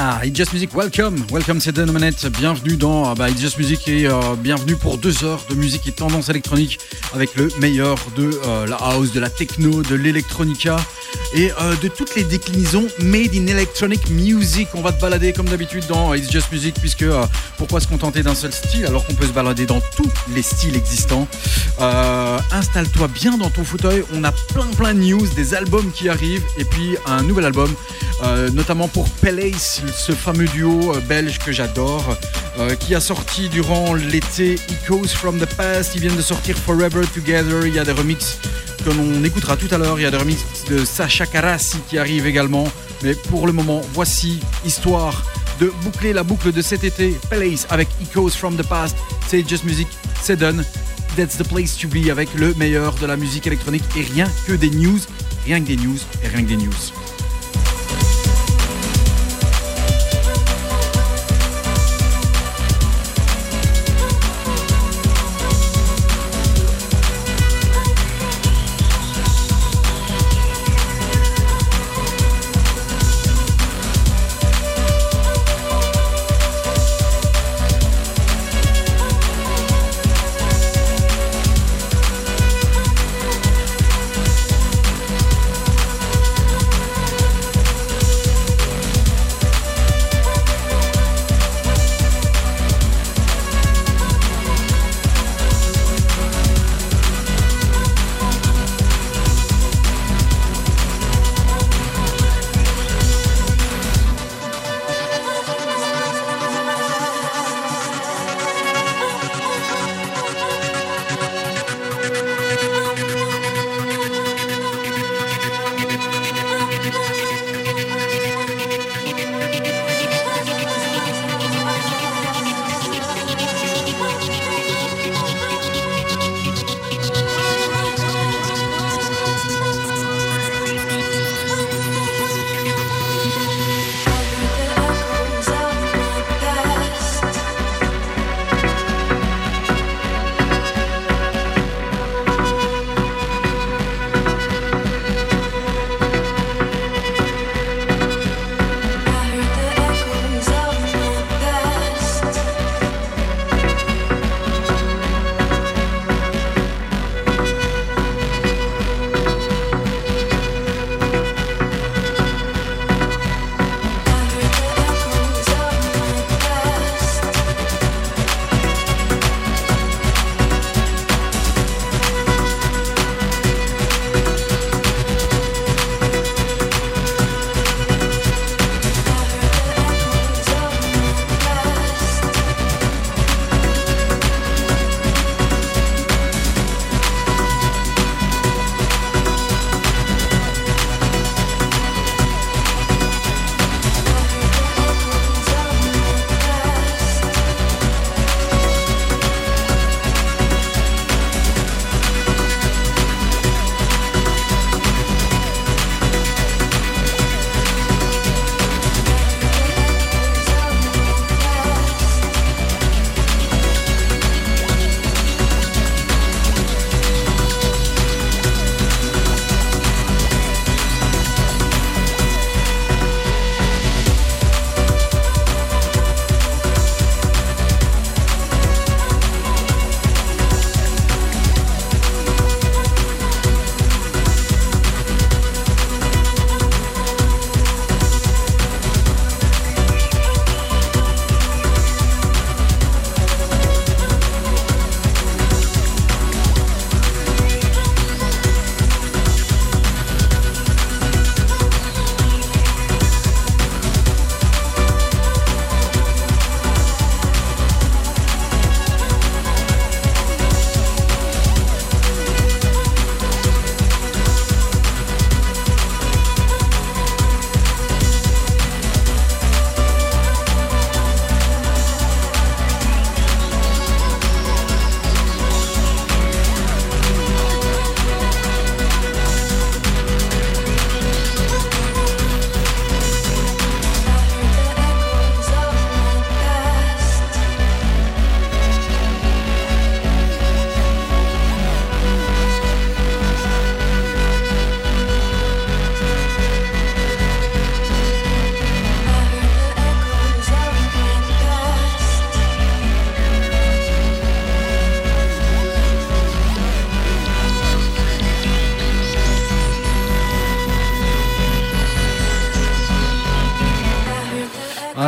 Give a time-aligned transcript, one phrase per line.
[0.00, 3.88] Ah, It's Just Music, welcome, welcome c'est Dan Manette, bienvenue dans bah, It's Just Music
[3.88, 6.78] et euh, bienvenue pour deux heures de musique et tendance électronique
[7.12, 10.76] avec le meilleur de euh, la house, de la techno, de l'électronica
[11.34, 14.68] et euh, de toutes les déclinaisons made in electronic music.
[14.74, 17.26] On va te balader comme d'habitude dans It's Just Music puisque euh,
[17.56, 18.86] pourquoi se contenter d'un seul style?
[18.86, 21.28] Alors qu'on peut se balader dans tous les styles existants.
[21.80, 26.08] Euh, Installe-toi bien dans ton fauteuil, on a plein plein de news, des albums qui
[26.08, 27.72] arrivent et puis un nouvel album
[28.52, 32.16] notamment pour Palace, ce fameux duo belge que j'adore,
[32.80, 35.92] qui a sorti durant l'été Echoes from the Past.
[35.94, 37.66] Ils viennent de sortir Forever Together.
[37.66, 38.38] Il y a des remixes
[38.88, 39.98] que l'on écoutera tout à l'heure.
[39.98, 42.64] Il y a des remixes de Sacha Karasi qui arrivent également.
[43.02, 45.24] Mais pour le moment, voici histoire
[45.60, 47.18] de boucler la boucle de cet été.
[47.28, 48.96] Palace avec Echoes from the Past.
[49.26, 49.88] C'est Just Music,
[50.22, 50.64] c'est done.
[51.16, 54.52] That's the place to be avec le meilleur de la musique électronique et rien que
[54.52, 55.00] des news,
[55.44, 57.17] rien que des news et rien que des news.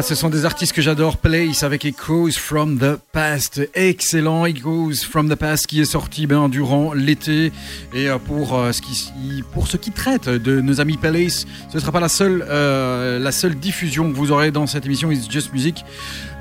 [0.00, 1.19] Ah, ce sont des artistes que j'adore.
[1.19, 3.61] Place avec Echoes from the Past.
[3.75, 7.52] Excellent Echoes from the Past qui est sorti ben, durant l'été.
[7.93, 9.12] Et euh, pour, euh, ce qui,
[9.52, 13.19] pour ce qui traite de nos amis Place, ce ne sera pas la seule, euh,
[13.19, 15.85] la seule diffusion que vous aurez dans cette émission It's Just Music.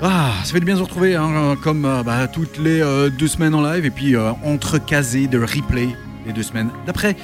[0.00, 3.54] Ah, ça fait du bien de se retrouver, hein, comme bah, toutes les deux semaines
[3.54, 5.90] en live et puis euh, entrecasé de replay
[6.26, 7.14] les deux semaines d'après.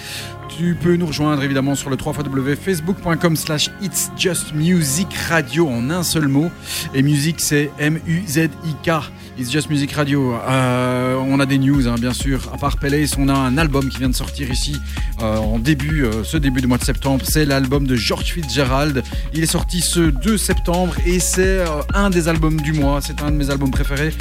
[0.57, 5.91] Tu peux nous rejoindre évidemment sur le 3 facebook.com slash It's Just Music Radio en
[5.91, 6.51] un seul mot.
[6.95, 8.91] Et musique c'est M-U-Z-I-K.
[9.39, 10.35] It's Just Music Radio.
[10.35, 12.51] Euh, on a des news hein, bien sûr.
[12.55, 14.81] À part Palace, on a un album qui vient de sortir ici
[15.21, 17.23] euh, en début, euh, ce début de mois de septembre.
[17.29, 19.03] C'est l'album de George Fitzgerald.
[19.35, 23.01] Il est sorti ce 2 septembre et c'est un des albums du mois.
[23.03, 24.15] C'est un de mes albums préférés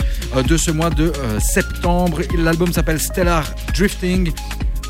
[0.45, 2.19] de ce mois de septembre.
[2.37, 4.33] L'album s'appelle Stellar Drifting.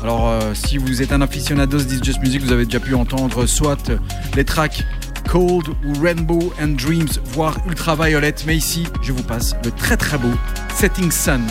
[0.02, 3.46] Alors, euh, si vous êtes un aficionados d'It's Just Music, vous avez déjà pu entendre
[3.46, 3.90] soit
[4.34, 4.84] les tracks
[5.28, 8.34] Cold ou Rainbow and Dreams, voire Ultraviolet.
[8.46, 10.32] Mais ici, je vous passe le très très beau
[10.74, 11.42] Setting Sun.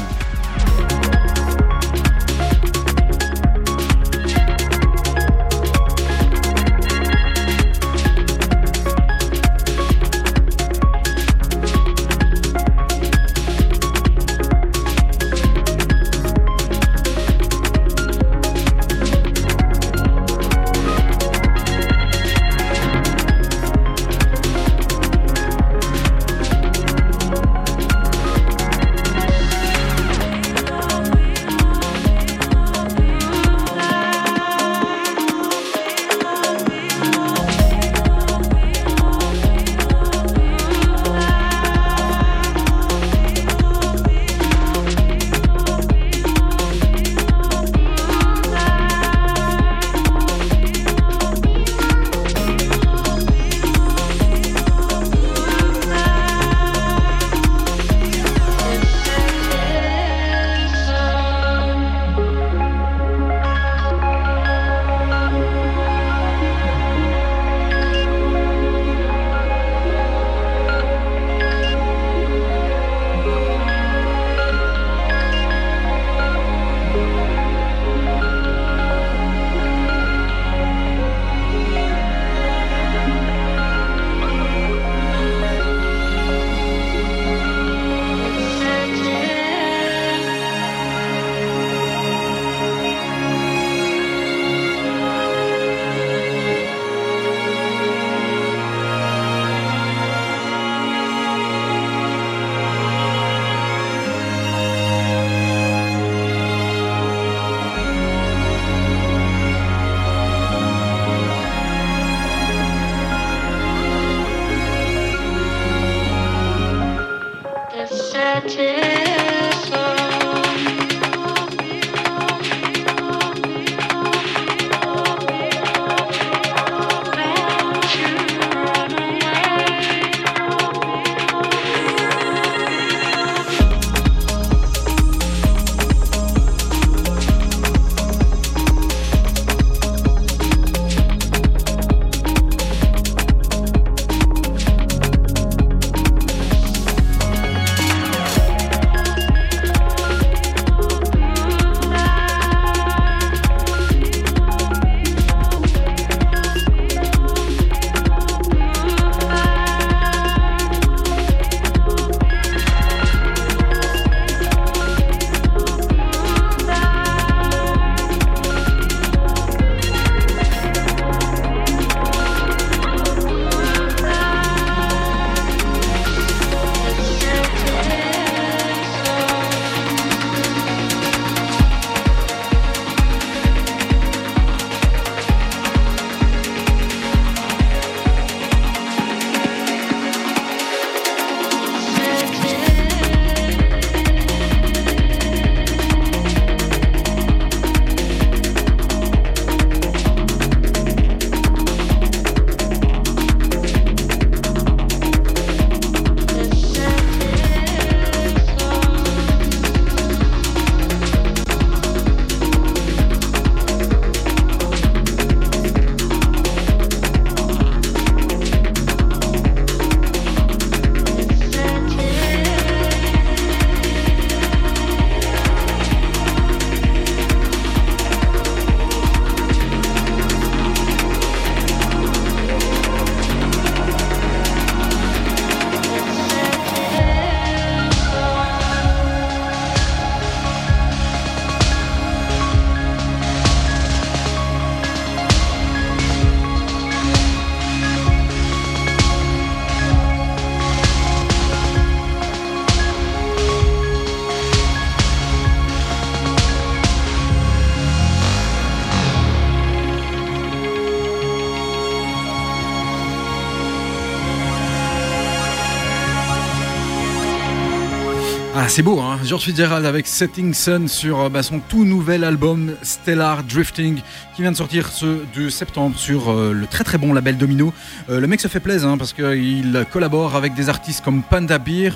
[268.65, 272.23] Ah, c'est beau, hein George Fitzgerald avec Setting Sun sur euh, bah, son tout nouvel
[272.23, 274.01] album Stellar Drifting
[274.35, 277.71] qui vient de sortir ce 2 septembre sur euh, le très très bon label Domino.
[278.09, 281.59] Euh, le mec se fait plaisir hein, parce qu'il collabore avec des artistes comme Panda
[281.59, 281.91] Beer,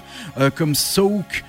[0.54, 1.44] comme Soak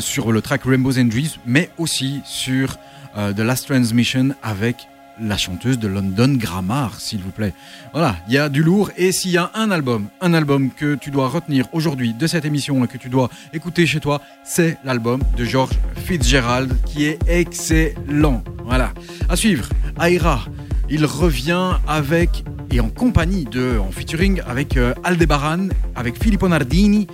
[0.00, 2.76] sur le track Rainbows and Dreams, mais aussi sur
[3.14, 4.88] The Last Transmission avec
[5.20, 7.52] la chanteuse de London Grammar, s'il vous plaît.
[7.92, 8.90] Voilà, il y a du lourd.
[8.96, 12.44] Et s'il y a un album, un album que tu dois retenir aujourd'hui de cette
[12.44, 17.18] émission et que tu dois écouter chez toi, c'est l'album de George Fitzgerald qui est
[17.28, 18.42] excellent.
[18.64, 18.92] Voilà.
[19.28, 19.68] À suivre,
[20.00, 20.44] Aira.
[20.90, 22.44] Il revient avec
[22.74, 27.06] et en compagnie de, en featuring avec euh, Aldebaran, avec Filippo Nardini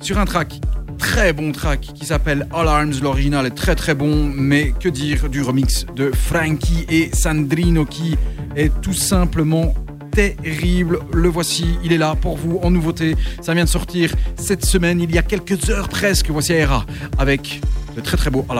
[0.00, 0.60] sur un track
[0.98, 2.94] très bon track qui s'appelle All Arms.
[3.02, 8.16] L'original est très très bon, mais que dire du remix de Frankie et Sandrino qui
[8.56, 9.74] est tout simplement
[10.10, 11.00] terrible.
[11.12, 13.16] Le voici, il est là pour vous en nouveauté.
[13.42, 16.30] Ça vient de sortir cette semaine, il y a quelques heures presque.
[16.30, 16.84] Voici Aera
[17.18, 17.60] avec
[17.94, 18.58] le très très beau All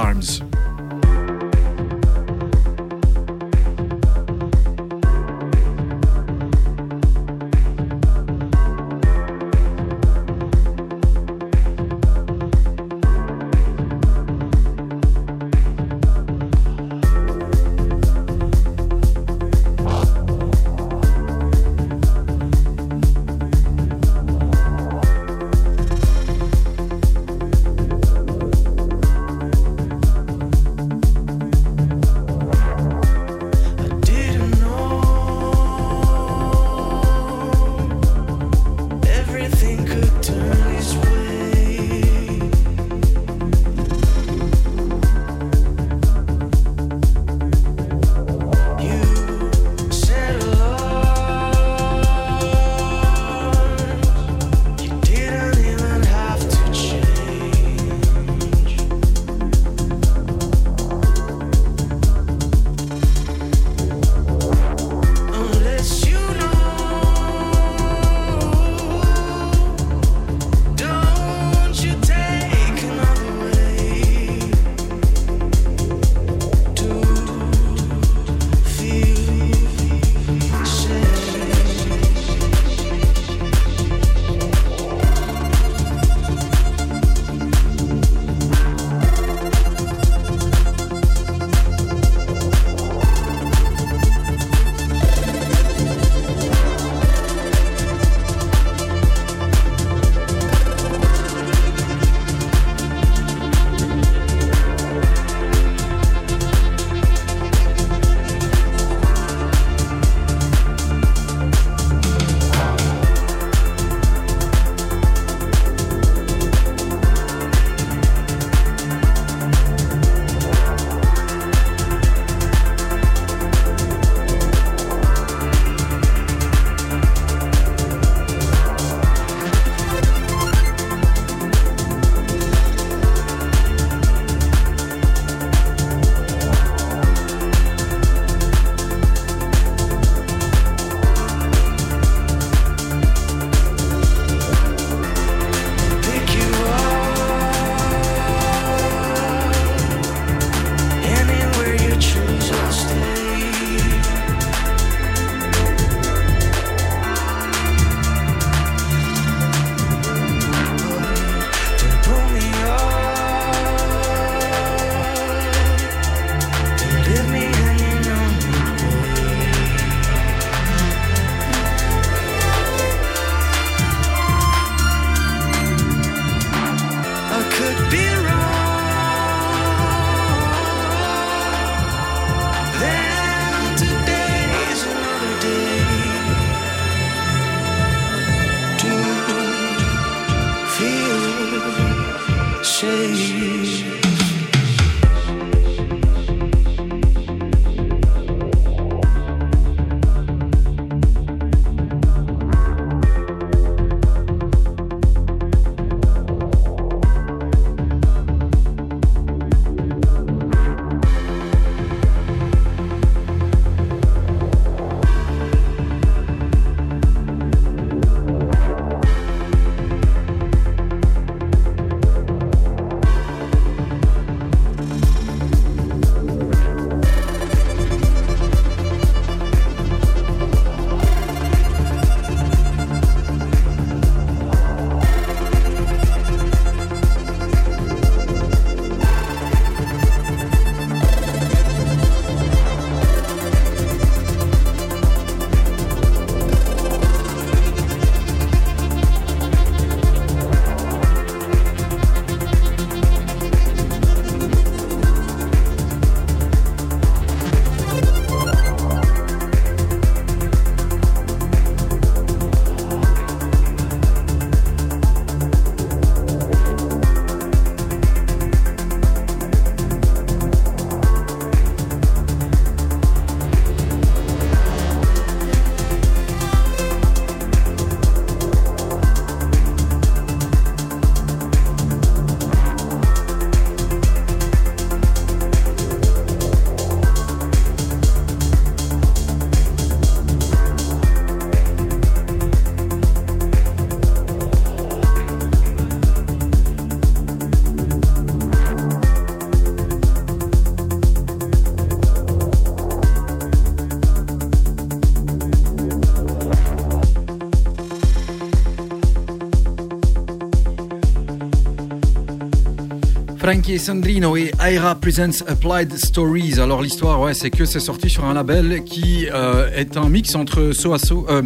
[313.67, 316.61] Frankie Sandrino et Aira Presents Applied Stories.
[316.61, 320.37] Alors l'histoire, ouais, c'est que c'est sorti sur un label qui euh, est un mix
[320.37, 321.43] entre Soaso, euh,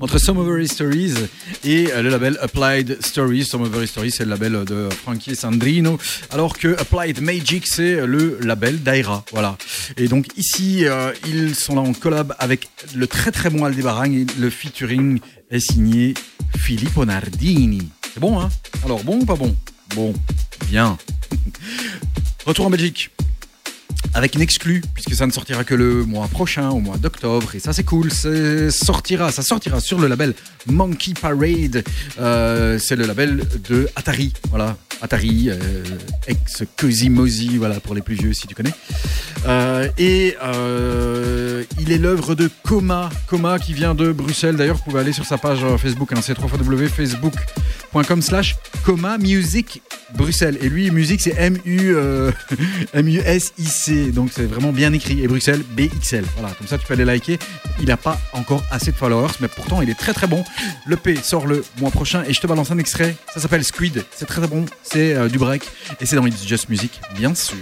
[0.00, 1.14] entre Some Over Stories
[1.64, 3.44] et euh, le label Applied Stories.
[3.44, 5.98] Some Over Stories, c'est le label de Frankie Sandrino,
[6.30, 9.24] alors que Applied Magic, c'est le label d'Aira.
[9.32, 9.58] Voilà.
[9.96, 14.12] Et donc ici, euh, ils sont là en collab avec le très très bon Aldebaran
[14.12, 15.18] et le featuring
[15.50, 16.14] est signé
[16.56, 17.88] Filippo Nardini.
[18.14, 18.48] C'est bon, hein?
[18.84, 19.56] Alors bon ou pas bon?
[19.96, 20.12] Bon,
[20.68, 20.96] bien.
[22.46, 23.10] Retour en Belgique.
[24.14, 27.58] Avec une exclue, puisque ça ne sortira que le mois prochain, au mois d'octobre, et
[27.58, 30.32] ça c'est cool, ça sortira, ça sortira sur le label
[30.66, 31.82] Monkey Parade,
[32.20, 35.82] euh, c'est le label de Atari, voilà, Atari, euh,
[36.28, 38.72] ex Cosimosi, voilà, pour les plus vieux si tu connais.
[39.46, 44.84] Euh, et euh, il est l'œuvre de Coma, Coma qui vient de Bruxelles, d'ailleurs vous
[44.84, 47.64] pouvez aller sur sa page Facebook, hein, c'est www.facebook.com
[48.20, 49.82] slash Coma Music
[50.14, 52.30] Bruxelles, et lui, musique c'est M-U, euh,
[52.94, 57.04] M-U-S-I-C, donc c'est vraiment bien écrit, et Bruxelles, BXL, voilà, comme ça tu peux aller
[57.04, 57.38] liker,
[57.80, 60.44] il n'a pas encore assez de followers, mais pourtant il est très très bon,
[60.86, 64.04] le P sort le mois prochain, et je te balance un extrait, ça s'appelle Squid,
[64.14, 65.64] c'est très très bon, c'est euh, du break,
[66.00, 67.56] et c'est dans It's Just Music, bien sûr.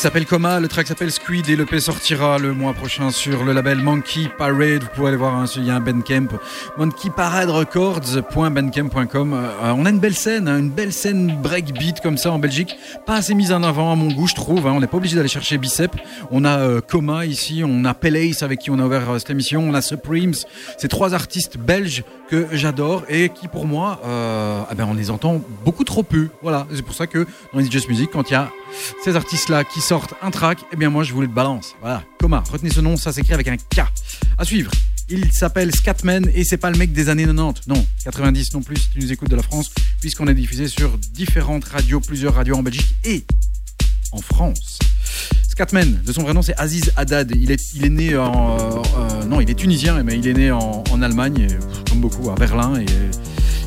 [0.00, 3.52] S'appelle Coma, le track s'appelle Squid et le P sortira le mois prochain sur le
[3.52, 4.82] label Monkey Parade.
[4.82, 6.28] Vous pouvez aller voir, hein, il y a un Bandcamp,
[6.78, 9.34] monkeyparaderecords.bandcamp.com.
[9.34, 12.78] Euh, on a une belle scène, hein, une belle scène breakbeat comme ça en Belgique,
[13.04, 14.66] pas assez mise en avant à mon goût, je trouve.
[14.66, 14.72] hein.
[14.74, 15.94] On n'est pas obligé d'aller chercher Bicep.
[16.30, 19.28] On a euh, Coma ici, on a Pelace avec qui on a ouvert euh, cette
[19.30, 20.32] émission, on a Supremes.
[20.78, 25.10] C'est trois artistes belges que j'adore et qui pour moi, euh, eh ben, on les
[25.10, 26.28] entend beaucoup trop peu.
[26.42, 28.48] Voilà, c'est pour ça que dans les Just Music, quand il y a
[29.04, 29.80] ces artistes-là qui
[30.22, 31.74] un track, eh bien moi je vous le balance.
[31.80, 33.80] Voilà, Coma, retenez ce nom, ça s'écrit avec un K.
[34.38, 34.70] À suivre.
[35.08, 38.76] Il s'appelle Scatman et c'est pas le mec des années 90, non, 90 non plus,
[38.76, 42.56] si tu nous écoutes de la France, puisqu'on est diffusé sur différentes radios, plusieurs radios
[42.56, 43.24] en Belgique et
[44.12, 44.78] en France.
[45.48, 47.32] Scatman, de son vrai nom c'est Aziz Haddad.
[47.34, 48.56] Il est, il est né en.
[48.58, 51.48] euh, euh, non, il est tunisien, mais il est né en, en Allemagne,
[51.88, 52.86] comme beaucoup, à Berlin, et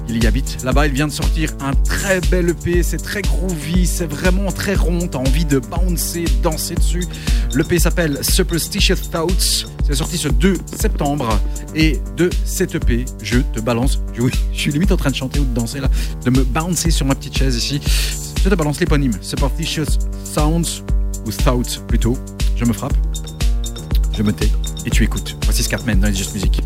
[0.10, 0.64] il y habite.
[0.64, 4.76] Là-bas, il vient de sortir un très bel EP, c'est très groovy, c'est vraiment très
[4.76, 7.06] rond, t'as envie de bouncer, danser dessus.
[7.56, 11.40] L'EP s'appelle Superstitious Thoughts, c'est sorti ce 2 septembre,
[11.76, 15.40] et de cet EP, je te balance, oui, je suis limite en train de chanter
[15.40, 15.90] ou de danser là,
[16.24, 17.82] de me bouncer sur ma petite chaise ici.
[18.44, 20.84] Je te balance l'éponyme, Superstitious Sounds,
[21.26, 22.18] ou Thoughts plutôt.
[22.58, 22.94] Je me frappe,
[24.16, 24.52] je me tais,
[24.86, 25.38] et tu écoutes.
[25.46, 26.62] Voici Scatman dans les Just Music.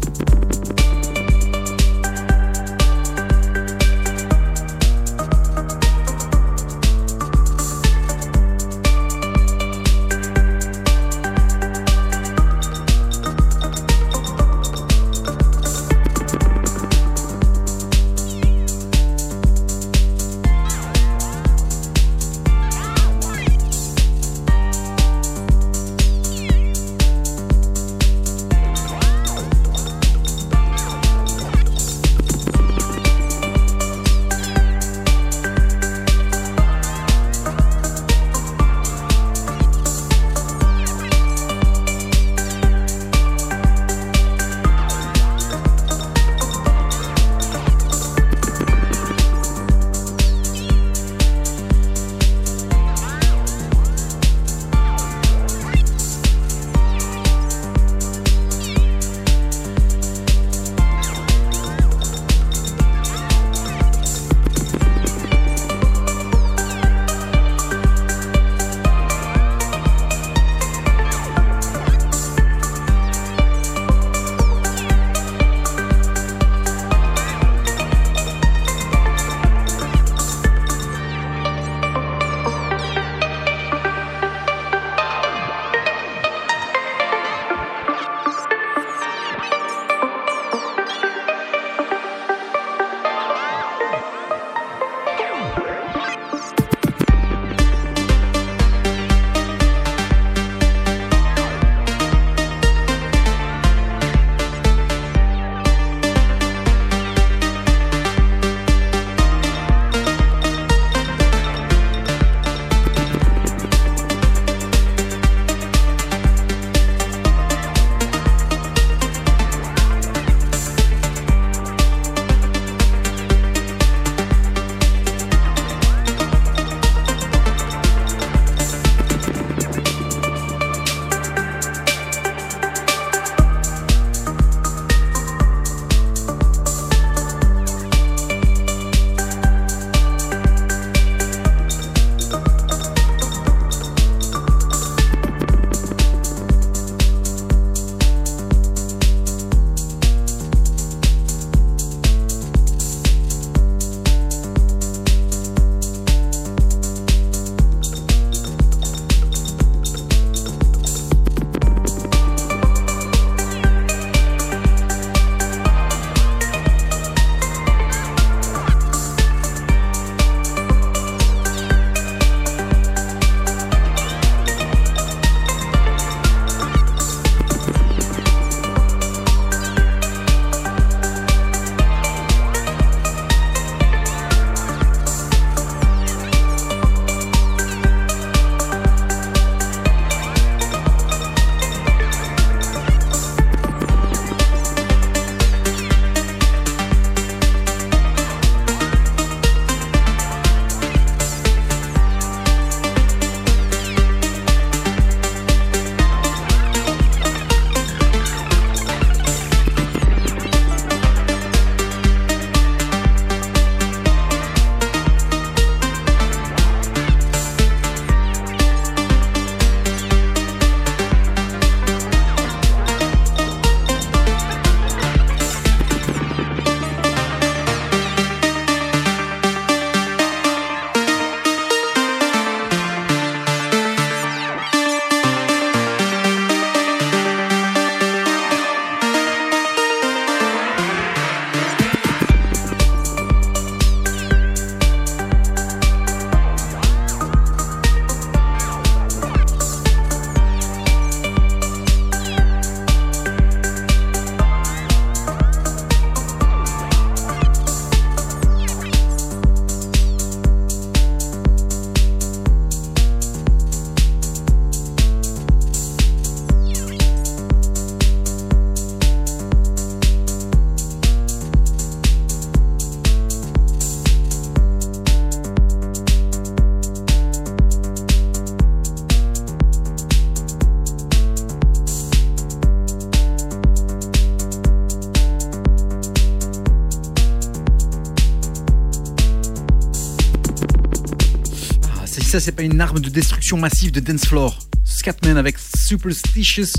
[292.47, 294.57] C'est pas une arme de destruction massive de dance floor.
[294.86, 296.71] Scatman avec Superstitious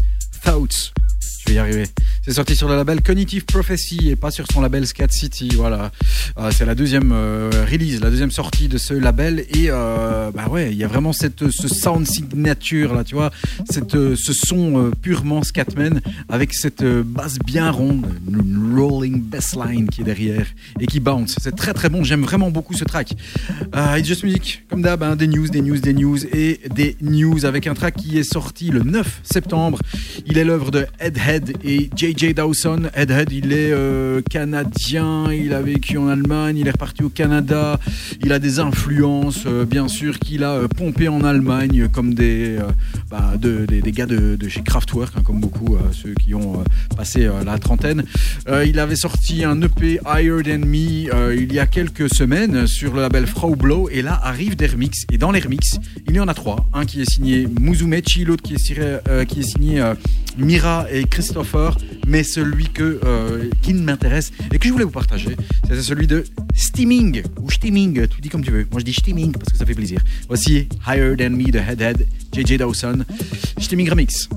[0.42, 0.94] Thoughts.
[1.20, 1.85] Je vais y arriver.
[2.24, 5.50] C'est sorti sur le label Cognitive Prophecy et pas sur son label Scat City.
[5.54, 5.90] Voilà.
[6.38, 9.40] Euh, c'est la deuxième euh, release, la deuxième sortie de ce label.
[9.50, 13.31] Et euh, bah ouais, il y a vraiment cette, ce sound signature là, tu vois.
[13.68, 16.00] Cette, ce son purement Scatman
[16.31, 18.07] avec cette basse bien ronde,
[18.79, 20.47] rolling bassline qui est derrière
[20.81, 21.37] et qui bounce.
[21.41, 22.05] C'est très très bon.
[22.05, 23.14] J'aime vraiment beaucoup ce track.
[23.75, 26.97] Euh, It's Just Music, comme d'hab, hein, des news, des news, des news et des
[27.01, 29.79] news avec un track qui est sorti le 9 septembre.
[30.27, 32.83] Il est l'œuvre de Headhead et JJ Dawson.
[32.95, 37.79] Headhead, il est euh, canadien, il a vécu en Allemagne, il est reparti au Canada.
[38.25, 42.57] Il a des influences, euh, bien sûr, qu'il a euh, pompé en Allemagne, comme des,
[43.11, 46.62] bah, de- des, des gars de, chez Kraftwerk, hein, comme beaucoup ceux qui ont
[46.97, 48.05] passé la trentaine.
[48.68, 52.92] Il avait sorti un EP Higher Than Me euh, il y a quelques semaines sur
[52.92, 55.07] le label Frau Blow et là arrivent des remixes.
[55.11, 56.66] Et dans les remixes il y en a trois.
[56.74, 59.94] Un qui est signé Muzumechi l'autre qui est signé, euh, qui est signé euh,
[60.37, 63.00] Mira et Christopher mais celui que,
[63.62, 65.35] qui m'intéresse et que je voulais vous partager
[65.66, 68.66] c'est celui de Steaming ou Steaming tu dis comme tu veux.
[68.70, 70.00] Moi je dis Steaming parce que ça fait plaisir.
[70.28, 73.07] Voici Higher Than Me de Headhead JJ Dawson
[73.59, 74.28] Steaming Remix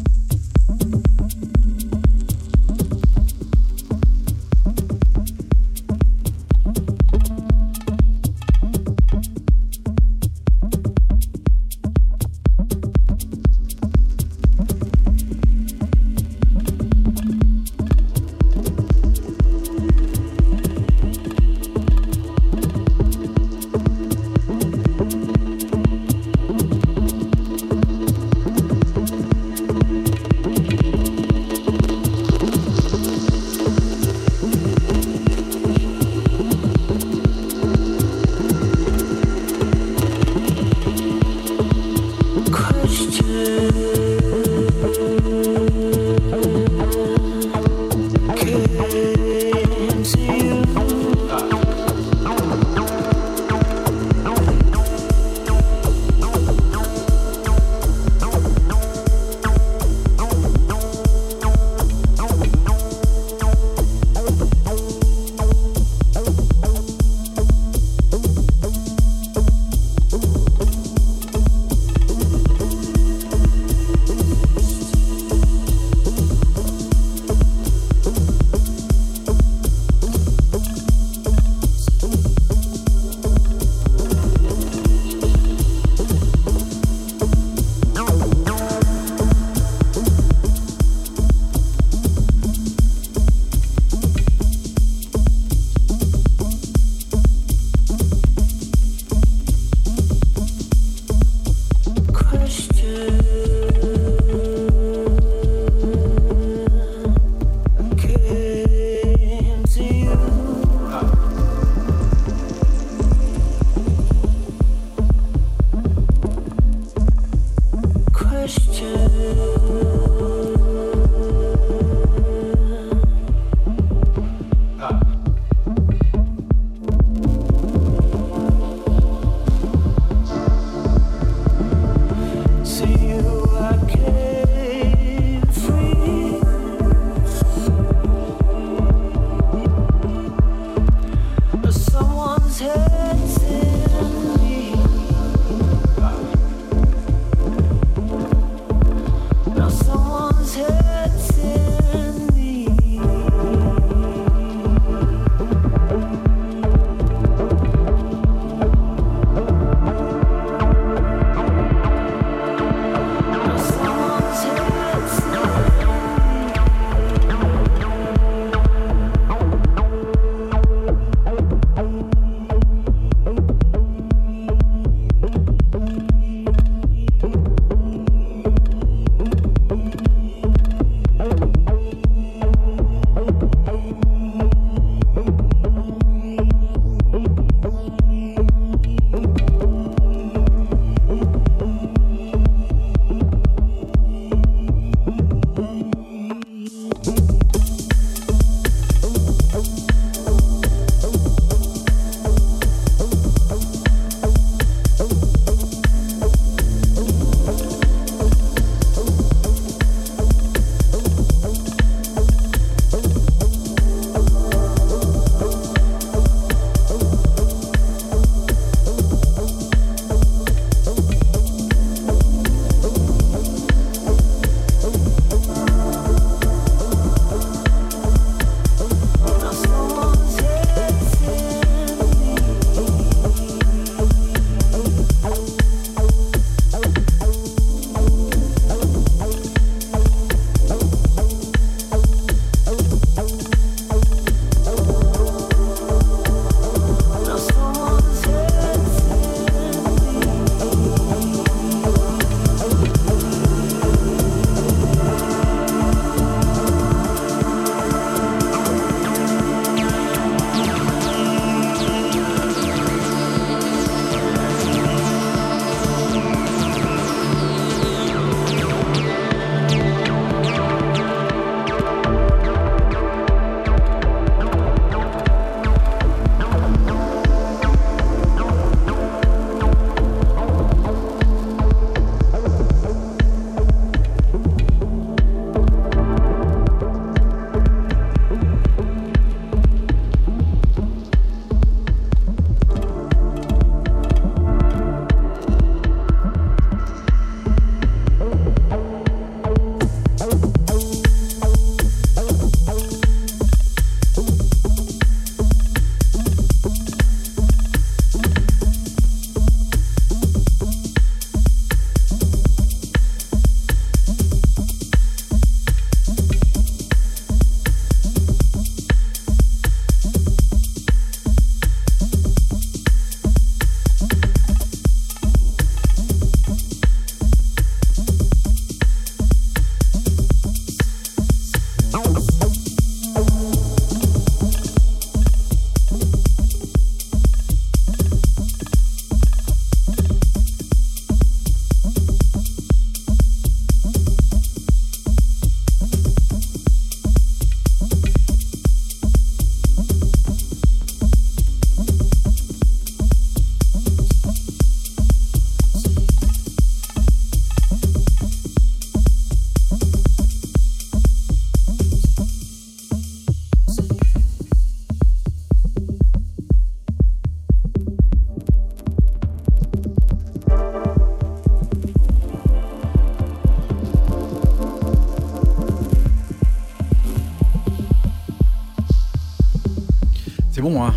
[380.62, 380.94] c'est bon, hein.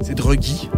[0.00, 0.68] C'est druggy.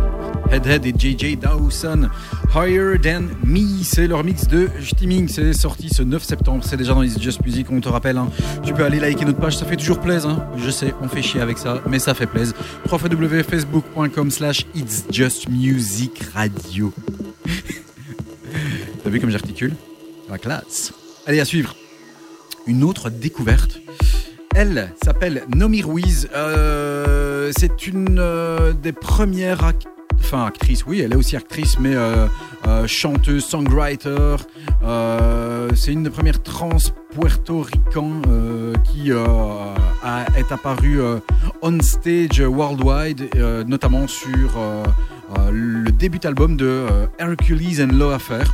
[0.52, 2.10] Headhead et JJ Dawson.
[2.54, 5.26] Higher Than Me, c'est leur mix de Stimming.
[5.26, 6.62] C'est sorti ce 9 septembre.
[6.62, 7.68] C'est déjà dans It's Just Music.
[7.70, 8.28] On te rappelle, hein.
[8.62, 9.56] tu peux aller liker notre page.
[9.56, 10.28] Ça fait toujours plaisir.
[10.28, 10.46] Hein.
[10.58, 12.54] Je sais, on fait chier avec ça, mais ça fait plaisir.
[12.92, 16.92] www.facebook.com slash It's Just Music Radio.
[19.02, 19.74] T'as vu comme j'articule?
[20.28, 20.92] La classe.
[21.26, 21.74] Allez, à suivre.
[22.66, 23.80] Une autre découverte.
[24.54, 26.28] Elle s'appelle Nomi Ruiz.
[26.34, 29.72] Euh, c'est une euh, des premières
[30.18, 32.26] enfin actrice, oui, elle est aussi actrice, mais euh,
[32.86, 34.36] chanteuse, songwriter.
[35.74, 36.76] C'est une des premières trans
[37.18, 38.20] puerto-ricains
[38.84, 41.00] qui a, est apparue
[41.62, 43.30] on stage worldwide,
[43.66, 44.58] notamment sur
[45.50, 46.86] le début album de
[47.18, 48.52] Hercules and Low Affair.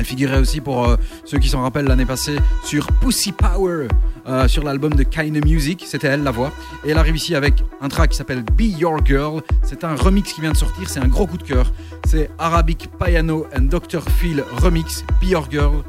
[0.00, 0.96] Elle figurait aussi pour euh,
[1.26, 3.86] ceux qui s'en rappellent l'année passée sur Pussy Power
[4.26, 6.54] euh, sur l'album de Kinda Music, c'était elle la voix.
[6.86, 9.42] Et elle arrive ici avec un track qui s'appelle Be Your Girl.
[9.62, 11.70] C'est un remix qui vient de sortir, c'est un gros coup de cœur.
[12.06, 14.02] C'est Arabic Piano and Dr.
[14.18, 15.82] Phil remix Be Your Girl.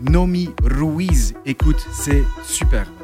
[0.00, 2.95] Nomi Ruiz, écoute, c'est super.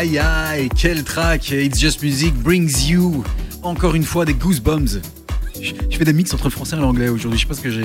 [0.00, 3.22] Aïe aïe quel track It's Just Music brings you
[3.62, 4.98] encore une fois des goosebumps.
[5.60, 7.70] Je fais des mix entre le français et l'anglais aujourd'hui, je sais pas ce que
[7.70, 7.84] j'ai.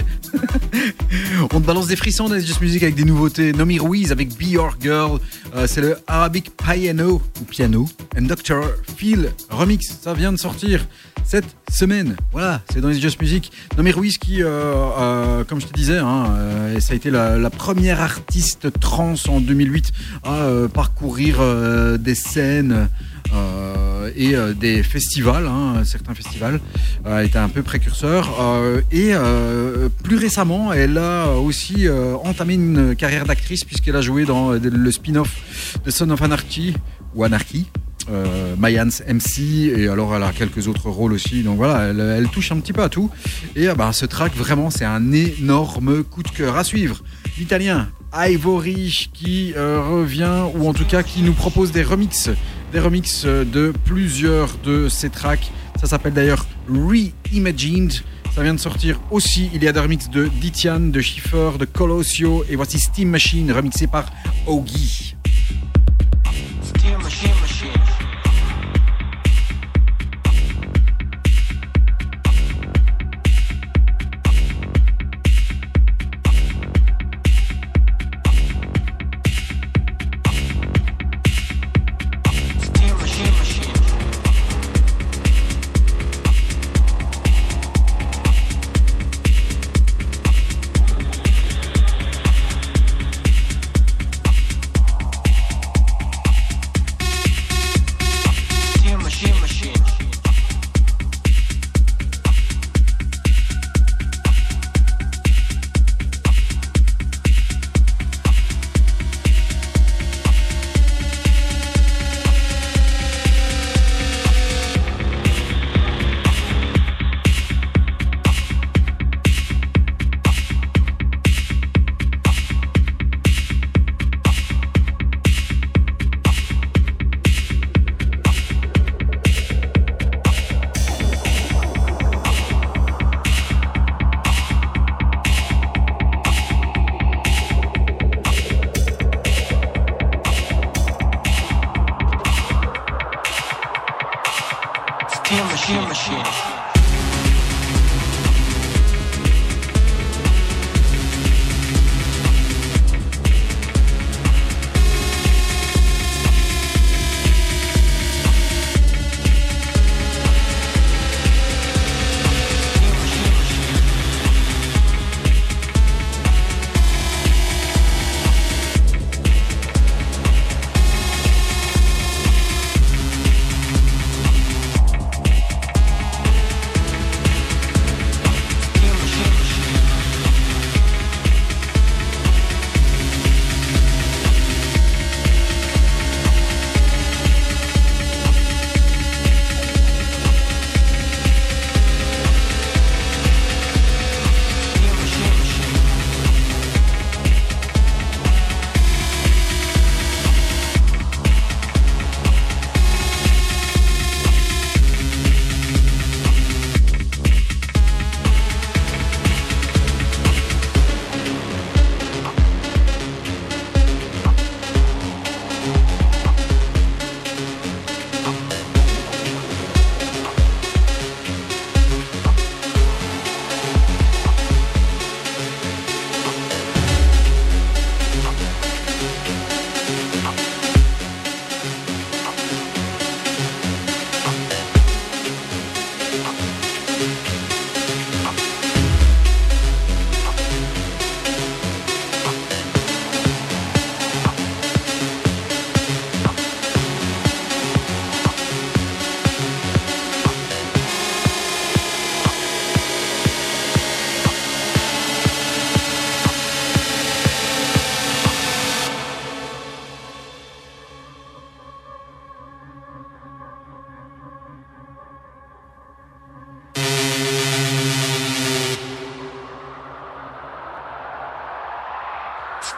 [1.51, 3.51] On te balance des frissons dans It's Just Music avec des nouveautés.
[3.51, 5.20] Nomi Ruiz avec Be Your Girl,
[5.57, 7.86] Euh, c'est le Arabic Piano ou Piano
[8.18, 8.61] and Dr.
[8.95, 9.97] Phil remix.
[10.01, 10.88] Ça vient de sortir
[11.76, 12.15] semaine.
[12.32, 13.51] Voilà, c'est dans It's Just Music.
[13.78, 17.49] Nomi Ruiz qui, euh, euh, comme je te disais, hein, euh, ça a été la,
[17.49, 19.91] première artiste trans en 2008
[20.23, 21.38] à parcourir
[21.99, 22.89] des scènes.
[24.15, 26.61] et des festivals, hein, certains festivals,
[27.05, 28.30] euh, était un peu précurseur.
[28.91, 29.11] et
[30.03, 31.88] plus récemment, elle a aussi
[32.23, 36.76] entamé une carrière d'actrice puisqu'elle a joué dans le spin-off de Son of Anarchy
[37.13, 37.67] ou Anarchy.
[38.09, 41.41] Euh, Mayans MC et alors elle a quelques autres rôles aussi.
[41.43, 43.09] Donc voilà elle, touche un petit peu à tout.
[43.55, 47.03] Et euh, bah, ce track vraiment c'est un énorme coup de cœur à suivre.
[47.37, 52.29] L'italien Ivory qui euh, revient ou en tout cas qui nous propose des remixes
[52.71, 55.51] des remixes de plusieurs de ces tracks.
[55.79, 57.93] Ça s'appelle d'ailleurs Reimagined.
[58.35, 59.49] Ça vient de sortir aussi.
[59.53, 63.49] Il y a des remixes de Ditian de Schiffer de Colossio et voici Steam Machine
[63.51, 64.11] remixé par
[64.45, 65.14] Ogi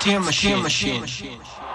[0.08, 1.02] machine, machine.
[1.02, 1.67] Machine, machine.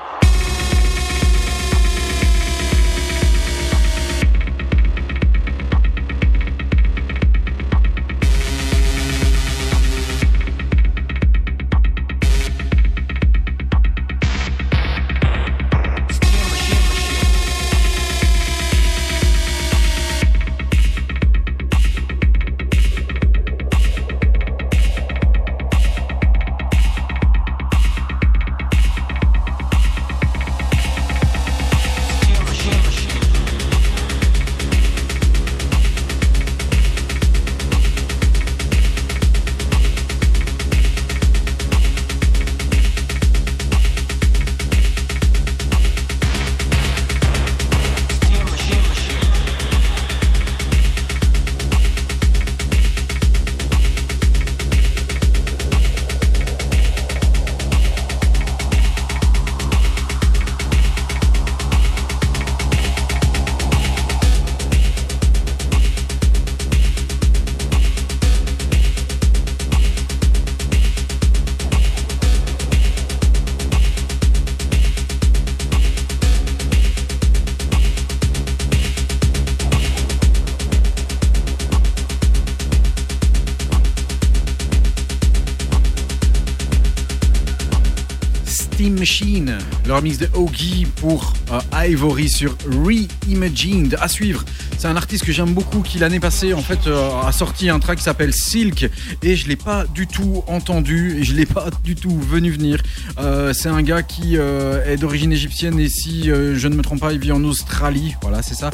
[89.92, 93.98] Le remix de Ogie pour euh, Ivory sur Reimagined.
[94.00, 94.42] À suivre,
[94.78, 97.78] c'est un artiste que j'aime beaucoup qui l'année passée en fait euh, a sorti un
[97.78, 98.88] track qui s'appelle Silk
[99.22, 102.82] et je l'ai pas du tout entendu et je l'ai pas du tout venu venir.
[103.18, 107.12] Euh, c'est un gars qui est d'origine égyptienne et si je ne me trompe pas,
[107.12, 108.14] il vit en Australie.
[108.22, 108.70] Voilà, c'est ça.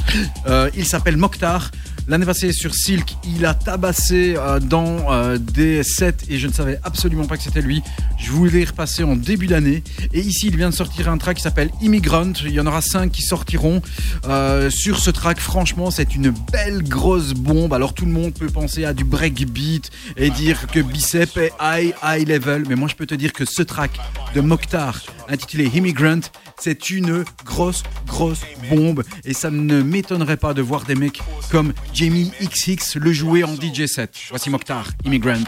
[0.76, 1.72] Il s'appelle Mokhtar.
[2.06, 7.26] L'année passée sur Silk, il a tabassé dans des sets et je ne savais absolument
[7.26, 7.82] pas que c'était lui.
[8.28, 11.42] Je voulais repasser en début d'année et ici il vient de sortir un track qui
[11.42, 12.30] s'appelle Immigrant.
[12.44, 13.80] Il y en aura cinq qui sortiront
[14.26, 15.40] Euh, sur ce track.
[15.40, 17.72] Franchement, c'est une belle grosse bombe.
[17.72, 21.94] Alors tout le monde peut penser à du breakbeat et dire que Bicep est high
[22.04, 23.98] high level, mais moi je peux te dire que ce track
[24.34, 25.00] de Mokhtar
[25.30, 26.20] intitulé Immigrant,
[26.60, 31.20] c'est une grosse grosse bombe et ça ne m'étonnerait pas de voir des mecs
[31.50, 34.14] comme Jamie XX le jouer en DJ set.
[34.28, 35.44] Voici Mokhtar, Immigrant.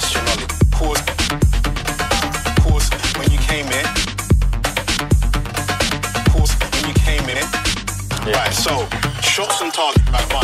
[0.00, 0.54] Test your knowledge.
[0.72, 1.02] Pause.
[2.62, 3.86] Pause when you came in.
[6.32, 7.38] Pause when you came in.
[8.32, 8.88] Right, so
[9.22, 10.02] shots on target.
[10.10, 10.43] Right,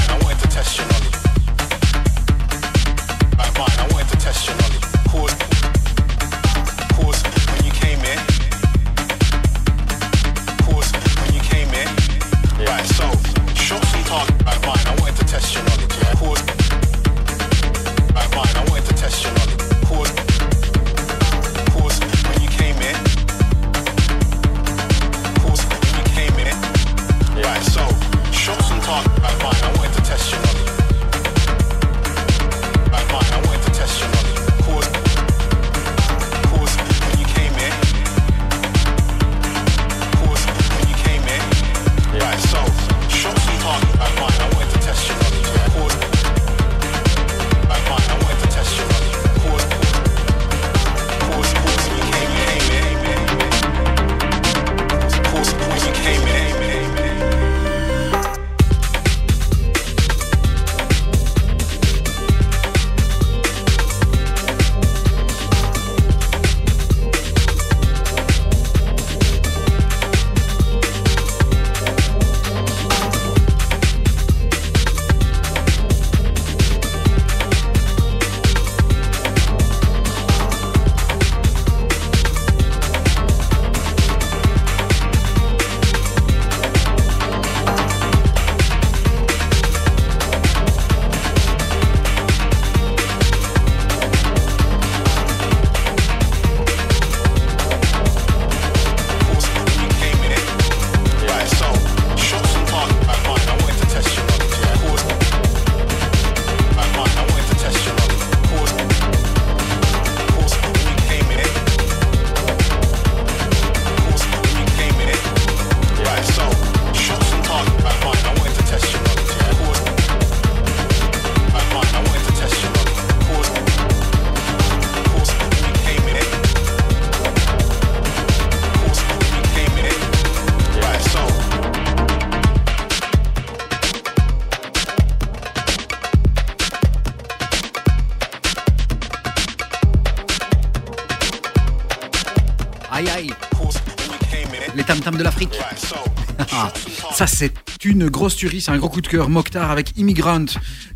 [148.31, 149.29] grosse c'est un gros coup de cœur.
[149.29, 150.45] Mokhtar avec Immigrant,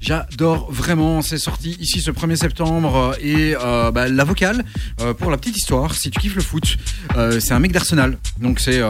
[0.00, 1.20] j'adore vraiment.
[1.22, 4.64] C'est sorti ici ce 1er septembre et euh, bah, la vocale
[5.00, 5.94] euh, pour la petite histoire.
[5.94, 6.76] Si tu kiffes le foot,
[7.16, 8.80] euh, c'est un mec d'Arsenal, donc c'est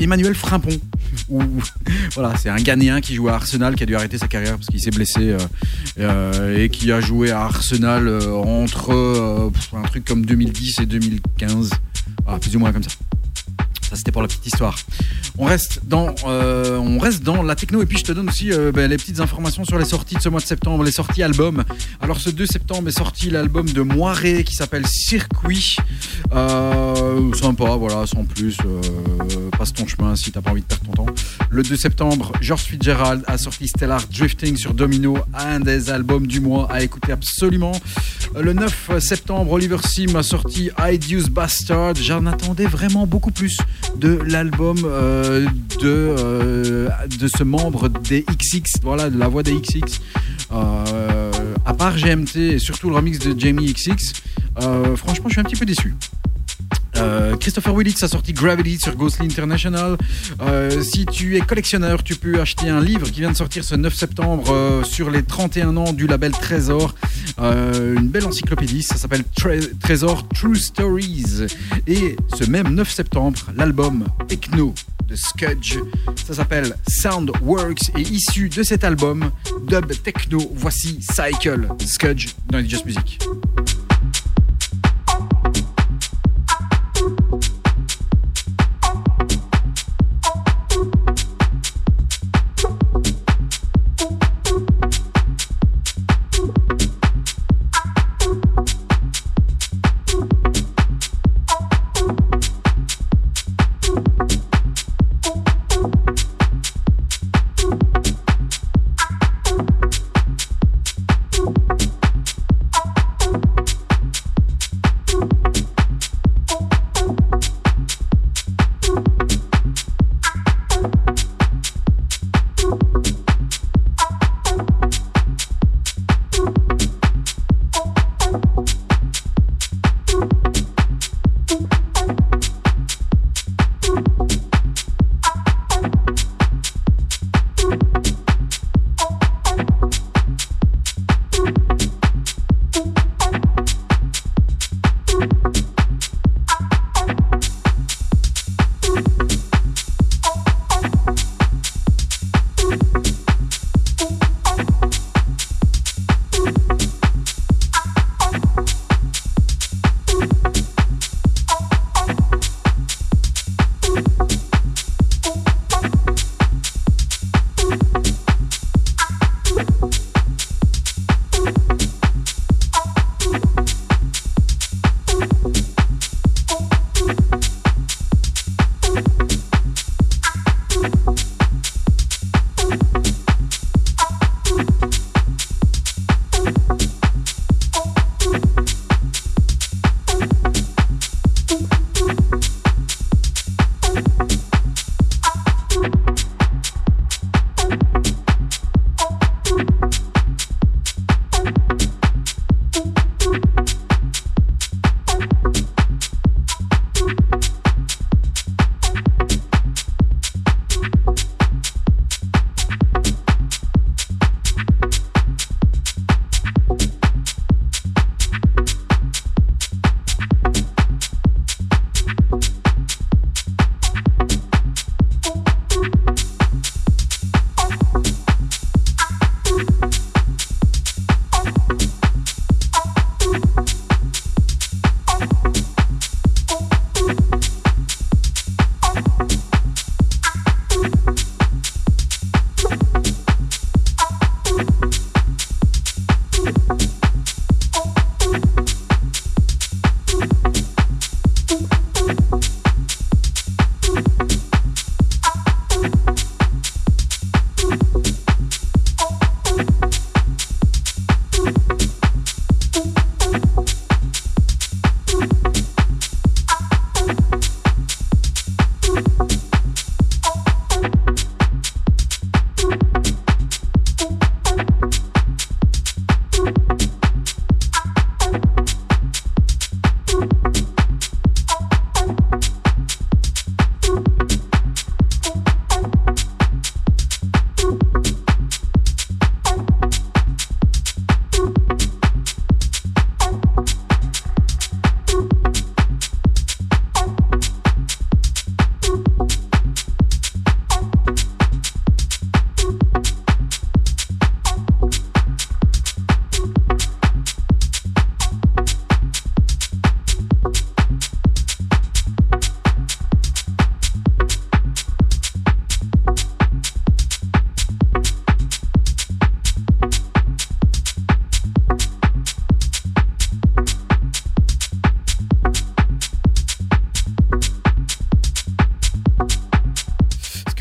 [0.00, 0.78] Emmanuel Frimpon.
[2.14, 4.66] Voilà, c'est un Ghanéen qui joue à Arsenal qui a dû arrêter sa carrière parce
[4.66, 5.36] qu'il s'est blessé
[5.98, 11.70] et qui a joué à Arsenal entre un truc comme 2010 et 2015,
[12.24, 12.90] Voilà, plus ou moins comme ça.
[13.88, 14.78] Ça c'était pour la petite histoire.
[15.38, 16.14] On reste dans,
[16.84, 19.20] on reste dans la techno et puis je te donne aussi euh, ben, les petites
[19.20, 21.64] informations sur les sorties de ce mois de septembre, les sorties albums.
[22.00, 25.76] Alors ce 2 septembre est sorti l'album de Moiré qui s'appelle Circuit.
[26.32, 28.56] Euh, sympa, voilà, sans plus.
[28.66, 31.14] euh, passe ton chemin si t'as pas envie de perdre ton temps.
[31.50, 36.40] Le 2 septembre, George Fitzgerald a sorti Stellar Drifting sur Domino, un des albums du
[36.40, 37.72] mois à écouter absolument.
[38.38, 41.94] Le 9 septembre, Oliver Sim a sorti Ideus Bastard.
[41.96, 43.58] J'en attendais vraiment beaucoup plus
[43.96, 44.78] de l'album
[45.82, 50.00] de, euh, de ce membre des XX, voilà, de la voix des XX.
[50.52, 51.32] Euh,
[51.64, 54.12] à part GMT et surtout le remix de Jamie XX,
[54.62, 55.94] euh, franchement, je suis un petit peu déçu.
[57.40, 59.96] Christopher Willits a sorti Gravity sur Ghostly International.
[60.82, 63.92] Si tu es collectionneur, tu peux acheter un livre qui vient de sortir ce 9
[63.92, 66.94] septembre sur les 31 ans du label Trésor.
[67.38, 71.46] Une belle encyclopédie, ça s'appelle Tré- Trésor True Stories.
[71.88, 74.72] Et ce même 9 septembre, l'album Techno
[75.16, 75.78] Scudge,
[76.26, 79.30] ça s'appelle Soundworks et issu de cet album,
[79.66, 83.18] Dub Techno, voici Cycle, Scudge dans Just Music.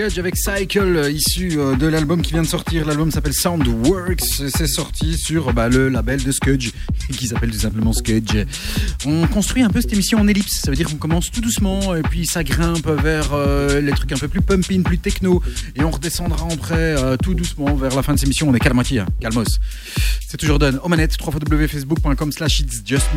[0.01, 2.87] Avec Cycle, issu euh, de l'album qui vient de sortir.
[2.87, 4.49] L'album s'appelle Soundworks.
[4.49, 6.71] C'est sorti sur bah, le label de Skudge,
[7.11, 8.35] qui s'appelle tout simplement Skudge.
[9.05, 10.61] On construit un peu cette émission en ellipse.
[10.63, 14.11] Ça veut dire qu'on commence tout doucement et puis ça grimpe vers euh, les trucs
[14.11, 15.43] un peu plus pumping, plus techno.
[15.75, 18.49] Et on redescendra après euh, tout doucement vers la fin de cette émission.
[18.49, 19.07] On est calme moitié, hein.
[19.19, 19.59] calmos.
[20.31, 20.79] C'est toujours donne.
[20.81, 23.07] Aux manettes, www.facebook.com slash it's just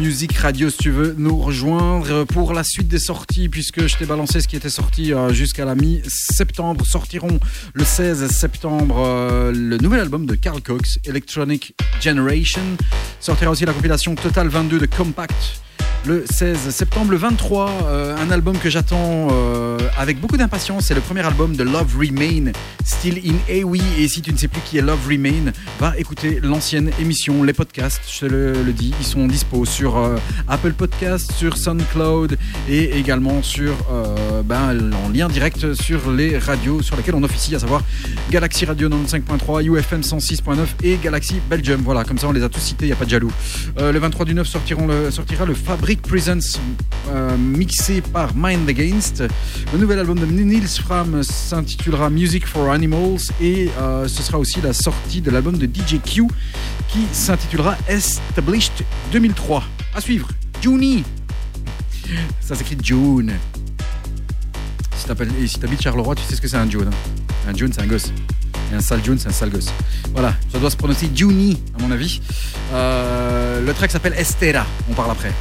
[0.43, 4.41] radio si tu veux nous rejoindre pour la suite des sorties puisque je t'ai balancé
[4.41, 6.85] ce qui était sorti euh, jusqu'à la mi-septembre.
[6.85, 7.39] Sortiront
[7.73, 12.63] le 16 septembre euh, le nouvel album de Carl Cox, Electronic Generation.
[13.21, 15.61] Sortira aussi la compilation Total 22 de Compact
[16.07, 17.13] le 16 septembre.
[17.13, 19.29] Le 23, euh, un album que j'attends
[19.97, 20.87] avec beaucoup d'impatience.
[20.87, 22.51] C'est le premier album de Love Remain,
[22.85, 23.81] Still in Awi.
[23.99, 27.53] Et si tu ne sais plus qui est Love Remain, va écouter l'ancienne émission, les
[27.53, 28.03] podcasts.
[28.09, 30.17] Je te le, dis, ils sont dispo sur euh,
[30.49, 32.37] Apple Podcasts, sur SoundCloud
[32.69, 37.55] et également sur euh, ben, en lien direct sur les radios sur lesquelles on officie,
[37.55, 37.83] à savoir
[38.31, 41.81] Galaxy Radio 95.3, UFM 106.9 et Galaxy Belgium.
[41.85, 43.33] Voilà, comme ça on les a tous cités, il n'y a pas de jaloux.
[43.79, 46.59] Euh, le 23 du 9 sortiront le, sortira le Fabric Presents
[47.09, 49.25] euh, mixé par Mind Against.
[49.73, 54.61] Le nouvel album de Nils Fram s'intitulera Music for Animals et euh, ce sera aussi
[54.61, 56.25] la sortie de l'album de DJ Q
[56.89, 58.73] qui s'intitulera Established
[59.13, 59.65] 2003.
[59.95, 60.29] À suivre,
[60.61, 61.05] Juni.
[62.41, 63.33] Ça s'écrit June.
[64.97, 66.89] Si t'habites Charleroi, tu sais ce que c'est un June.
[66.91, 67.51] hein.
[67.51, 68.13] Un June, c'est un gosse.
[68.73, 69.69] Et un sale June, c'est un sale gosse.
[70.13, 72.21] Voilà, ça doit se prononcer Juni, à mon avis.
[72.73, 74.65] Euh, le track s'appelle Estera.
[74.91, 75.33] On parle après.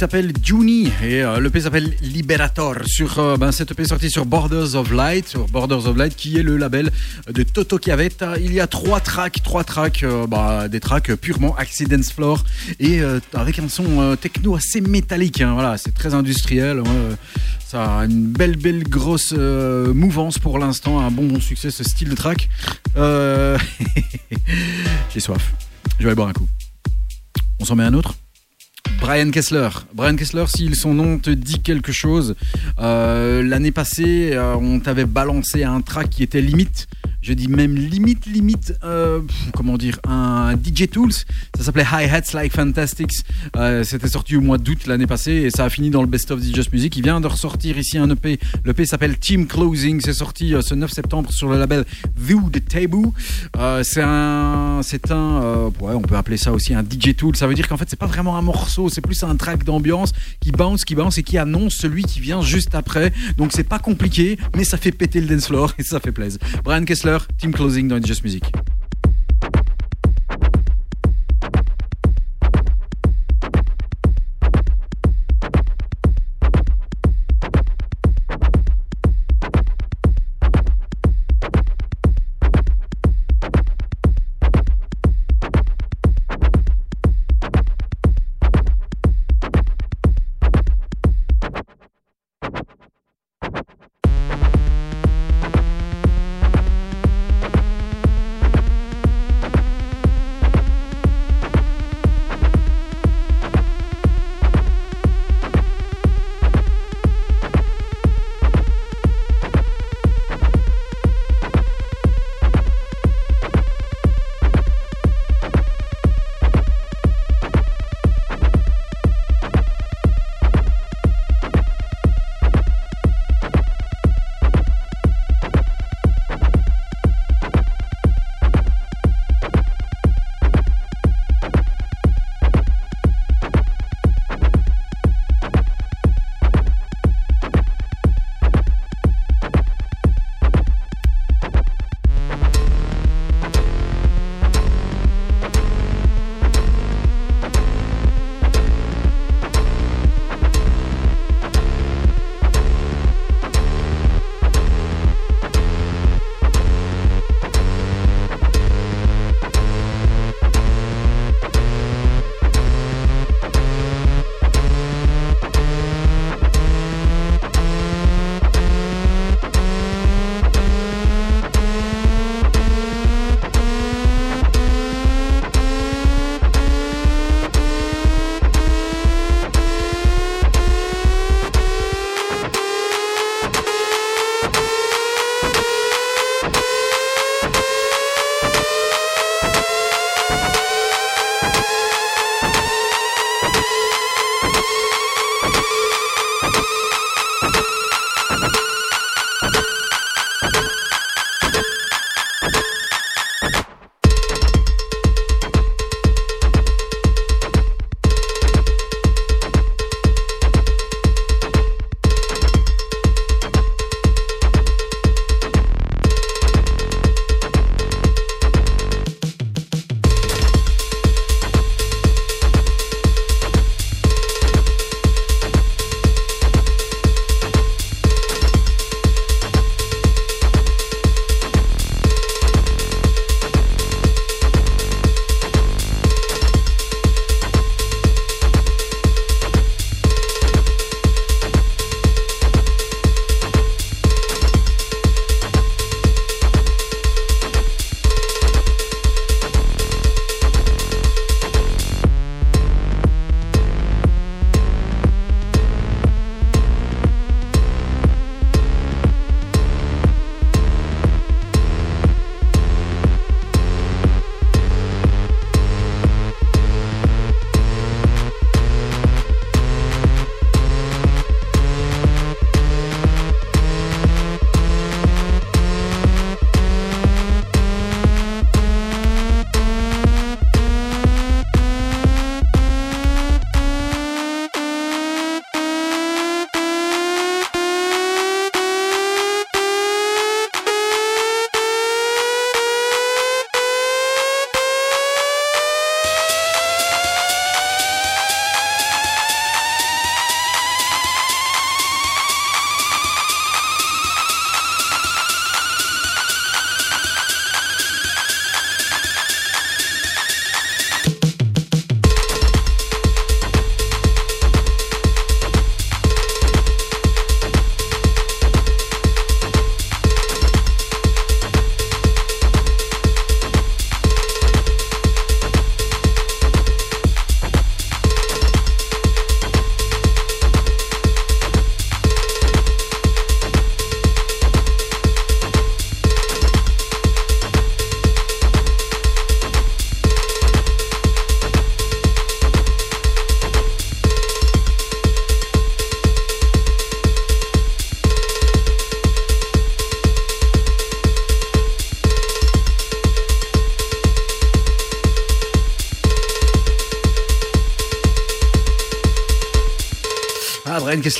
[0.00, 2.76] S'appelle Juni et euh, l'EP s'appelle Liberator.
[2.86, 6.38] Sur euh, ben, cette EP sortie sur Borders of Light, sur Borders of Light qui
[6.38, 6.90] est le label
[7.30, 8.38] de Toto Chiavetta.
[8.38, 12.42] Il y a trois tracks, trois tracks, euh, bah, des tracks purement Accidents Floor
[12.78, 15.42] et euh, avec un son euh, techno assez métallique.
[15.42, 15.52] hein.
[15.52, 16.78] voilà, c'est très industriel.
[16.78, 17.14] euh,
[17.66, 22.08] ça a une belle, belle grosse mouvance pour l'instant, un bon, bon succès ce style
[22.08, 22.48] de track.
[25.12, 25.52] J'ai soif.
[25.98, 26.48] Je vais aller boire un coup.
[27.60, 28.14] On s'en met un autre?
[29.00, 29.68] Brian Kessler.
[29.94, 32.34] Brian Kessler, si son nom te dit quelque chose,
[32.78, 36.86] euh, l'année passée, euh, on t'avait balancé un track qui était limite.
[37.22, 39.20] Je dis même limite, limite, euh,
[39.54, 41.12] comment dire, un DJ Tools.
[41.56, 43.24] Ça s'appelait Hi Hats Like Fantastics.
[43.82, 46.40] C'était sorti au mois d'août l'année passée et ça a fini dans le Best of
[46.40, 46.96] DJ Music.
[46.96, 48.38] Il vient de ressortir ici un EP.
[48.64, 50.00] L'EP s'appelle Team Closing.
[50.02, 51.84] C'est sorti ce 9 septembre sur le label
[52.16, 53.12] View the Taboo.
[53.58, 57.36] Euh, c'est un, c'est un, ouais, on peut appeler ça aussi un DJ Tool.
[57.36, 60.12] Ça veut dire qu'en fait, c'est pas vraiment un morceau, c'est plus un track d'ambiance
[60.40, 63.12] qui bounce, qui bounce et qui annonce celui qui vient juste après.
[63.36, 66.40] Donc c'est pas compliqué, mais ça fait péter le dance floor et ça fait plaisir.
[66.64, 68.44] Brian Kessler, Team Closing dans Just Music.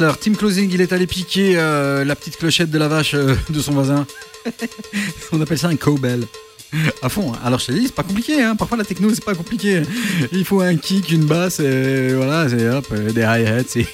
[0.00, 3.34] Kessler, Team Closing, il est allé piquer euh, la petite clochette de la vache euh,
[3.50, 4.06] de son voisin.
[5.32, 6.24] On appelle ça un cowbell.
[7.02, 7.34] À fond.
[7.34, 7.38] hein.
[7.44, 8.42] Alors je te dis, c'est pas compliqué.
[8.42, 8.56] Hein.
[8.56, 9.82] Parfois la techno, c'est pas compliqué.
[10.32, 13.86] Il faut un kick, une basse, et voilà, c'est hop, euh, des hi-hats et et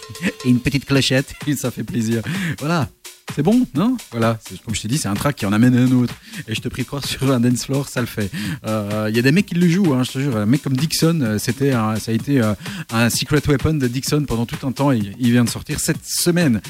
[0.49, 1.33] une petite clochette.
[1.49, 2.23] Et ça fait plaisir.
[2.61, 2.89] Voilà.
[3.37, 3.99] C'est bon, non?
[4.13, 6.15] Voilà, comme je t'ai dit, c'est un track qui en amène un autre.
[6.49, 8.31] Et je te prie croire sur un dance floor, ça le fait.
[8.67, 10.39] Euh, Il y a des mecs qui le jouent, hein, je te jure.
[10.39, 12.55] Un mec comme Dixon, euh, c'était, ça a été euh,
[12.91, 14.91] un secret weapon de Dixon pendant tout un temps.
[14.91, 16.63] Et il vient de sortir cette semaine.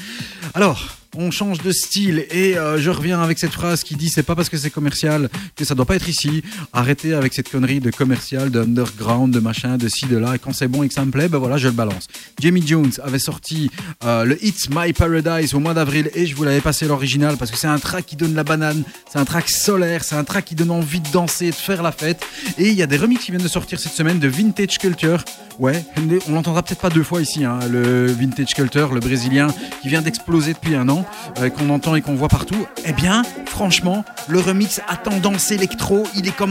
[0.53, 4.23] Alors, on change de style et euh, je reviens avec cette phrase qui dit c'est
[4.23, 6.43] pas parce que c'est commercial que ça doit pas être ici.
[6.73, 10.35] Arrêtez avec cette connerie de commercial, de underground, de machin, de ci, de là.
[10.35, 12.07] Et quand c'est bon et que ça me plaît, ben voilà, je le balance.
[12.39, 13.69] Jamie Jones avait sorti
[14.03, 17.51] euh, le It's My Paradise au mois d'avril et je vous l'avais passé l'original parce
[17.51, 20.45] que c'est un track qui donne la banane, c'est un track solaire, c'est un track
[20.45, 22.25] qui donne envie de danser, de faire la fête.
[22.57, 25.23] Et il y a des remixes qui viennent de sortir cette semaine de Vintage Culture.
[25.59, 25.83] Ouais,
[26.27, 29.47] on l'entendra peut-être pas deux fois ici, hein, le Vintage Culture, le brésilien
[29.81, 31.03] qui vient d'exploser depuis un an,
[31.39, 32.67] euh, qu'on entend et qu'on voit partout.
[32.85, 36.47] Eh bien, franchement, le remix à tendance électro, il est quand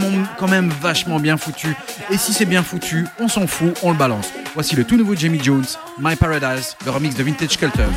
[0.49, 1.77] même, vachement bien foutu.
[2.11, 4.31] Et si c'est bien foutu, on s'en fout, on le balance.
[4.55, 5.67] Voici le tout nouveau Jamie Jones,
[6.01, 7.91] My Paradise, le remix de Vintage Culture.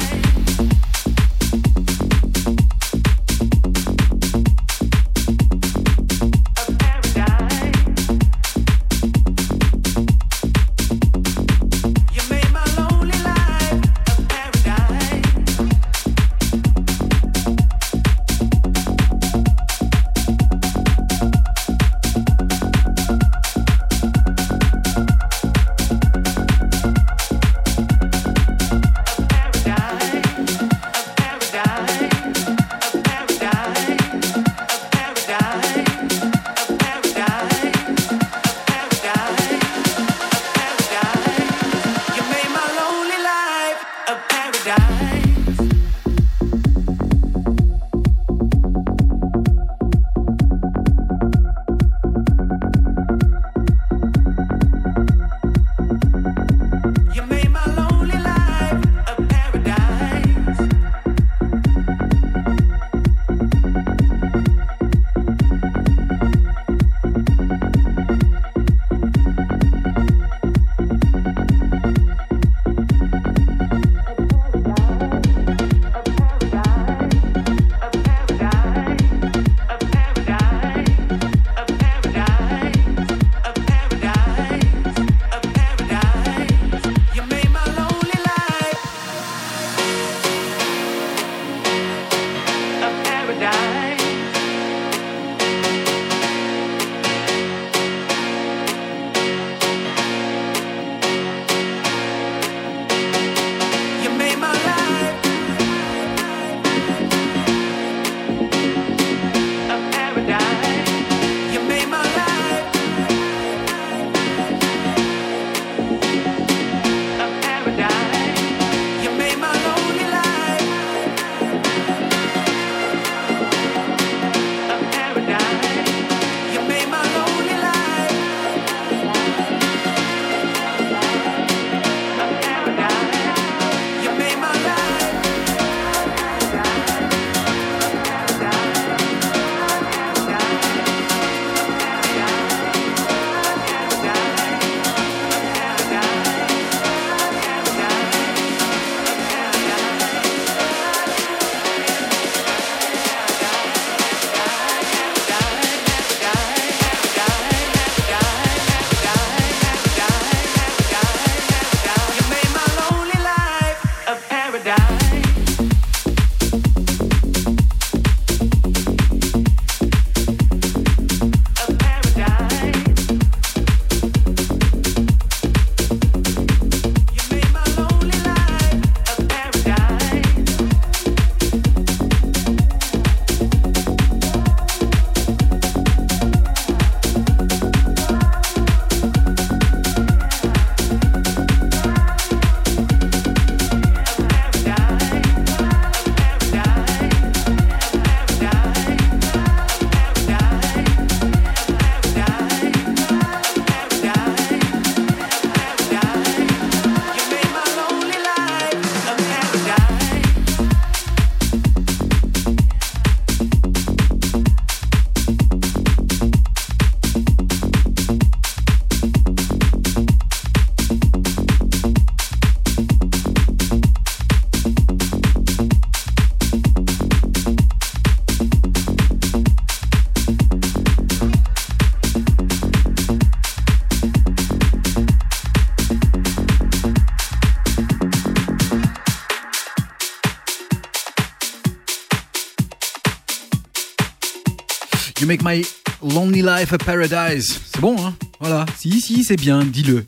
[245.30, 245.64] Make my
[246.02, 247.60] lonely life a paradise.
[247.72, 248.16] C'est bon, hein?
[248.40, 248.66] Voilà.
[248.76, 250.04] Si, si, c'est bien, dis-le.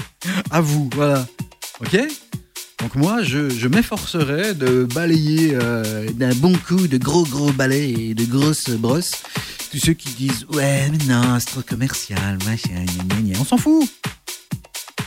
[0.50, 1.26] à vous, voilà.
[1.80, 1.98] Ok?
[2.78, 8.14] Donc moi, je, m'efforcerai de balayer euh, d'un bon coup de gros gros balais et
[8.14, 9.22] de grosses brosses
[9.70, 12.84] tous ceux qui disent ouais mais non c'est trop commercial machin
[13.38, 13.88] on s'en fout.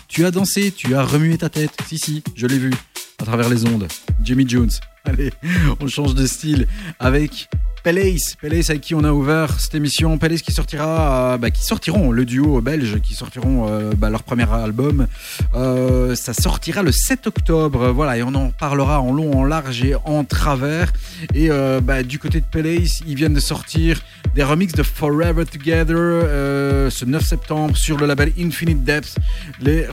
[0.08, 1.72] Tu as dansé, tu as remué ta tête.
[1.88, 2.72] Si si, je l'ai vu
[3.20, 3.88] à travers les ondes.
[4.24, 4.72] Jimmy Jones.
[5.06, 5.32] Allez,
[5.80, 6.68] on change de style
[7.00, 7.50] avec
[7.90, 11.64] Palace, Palace avec qui on a ouvert cette émission, Palace qui sortira, euh, bah, qui
[11.64, 15.06] sortiront le duo belge, qui sortiront euh, bah, leur premier album.
[15.54, 19.84] Euh, ça sortira le 7 octobre, voilà, et on en parlera en long, en large
[19.84, 20.92] et en travers.
[21.36, 21.50] Et
[21.84, 24.02] bah, du côté de Palace, ils viennent de sortir
[24.34, 29.16] des remixes de Forever Together ce 9 septembre sur le label Infinite Depth.
[29.62, 29.86] Les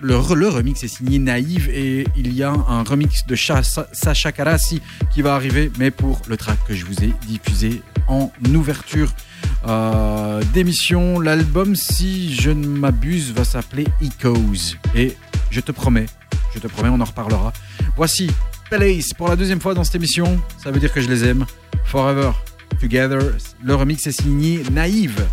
[0.00, 3.86] le, le remix est signé Naïve et il y a un remix de Cha- Sa-
[3.92, 4.80] Sacha Karasi
[5.14, 9.12] qui va arriver, mais pour le track que je vous ai diffusé en ouverture
[9.66, 11.20] euh, d'émission.
[11.20, 14.76] L'album, si je ne m'abuse, va s'appeler Echoes.
[14.94, 15.16] Et
[15.50, 16.06] je te promets,
[16.54, 17.52] je te promets, on en reparlera.
[17.96, 18.30] Voici
[18.70, 20.40] Palace pour la deuxième fois dans cette émission.
[20.62, 21.44] Ça veut dire que je les aime.
[21.84, 22.30] Forever
[22.80, 23.20] Together.
[23.62, 25.26] Le remix est signé Naïve.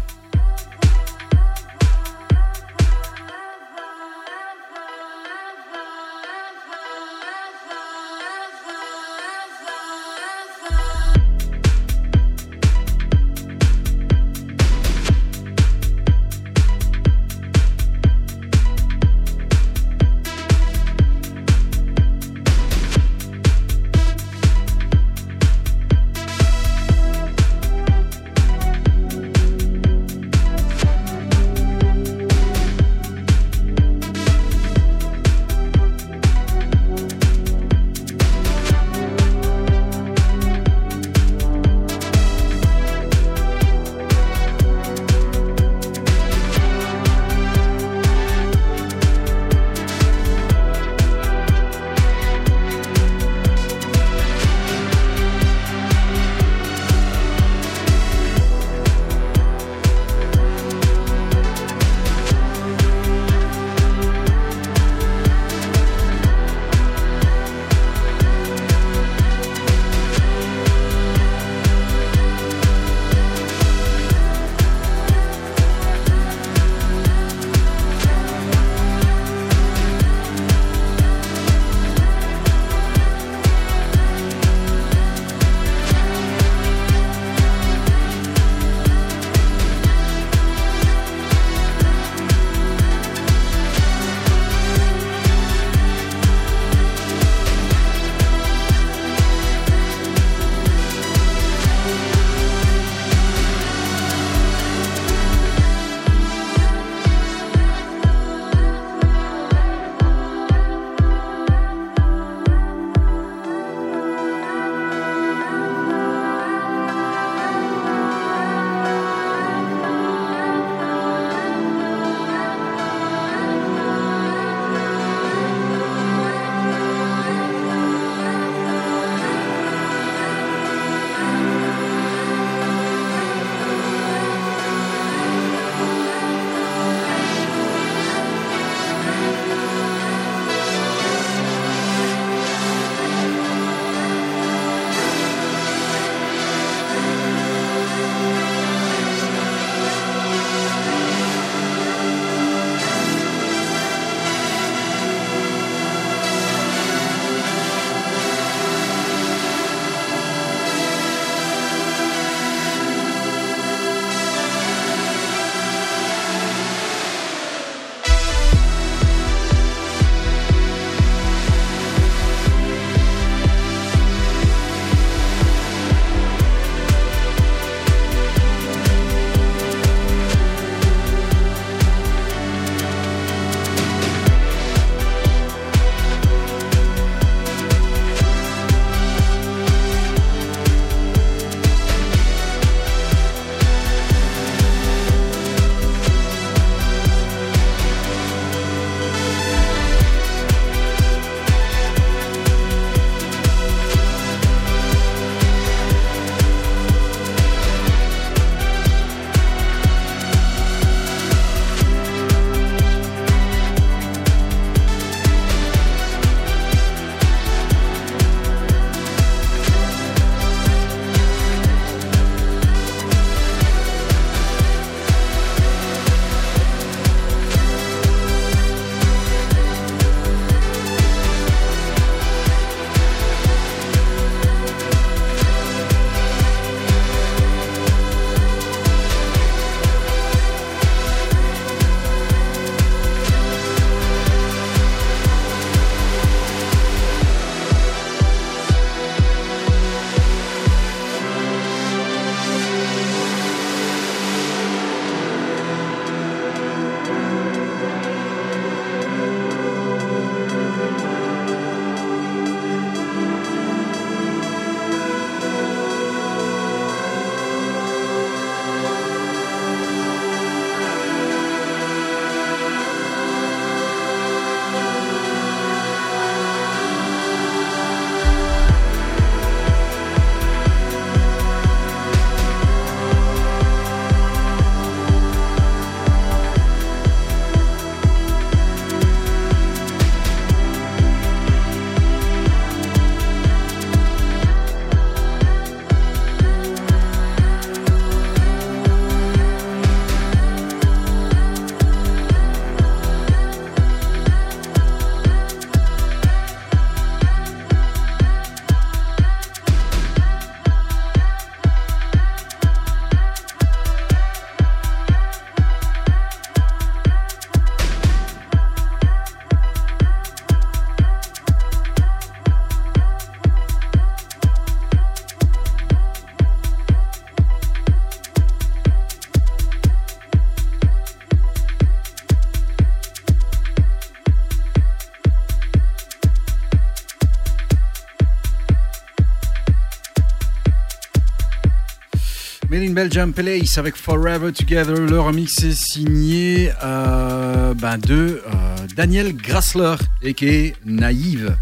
[342.77, 344.93] Made in Belgium Place avec Forever Together.
[344.93, 348.13] Le remix est signé euh, ben, de
[348.45, 348.51] euh,
[348.95, 351.57] Daniel Grassler et qui est Naïve.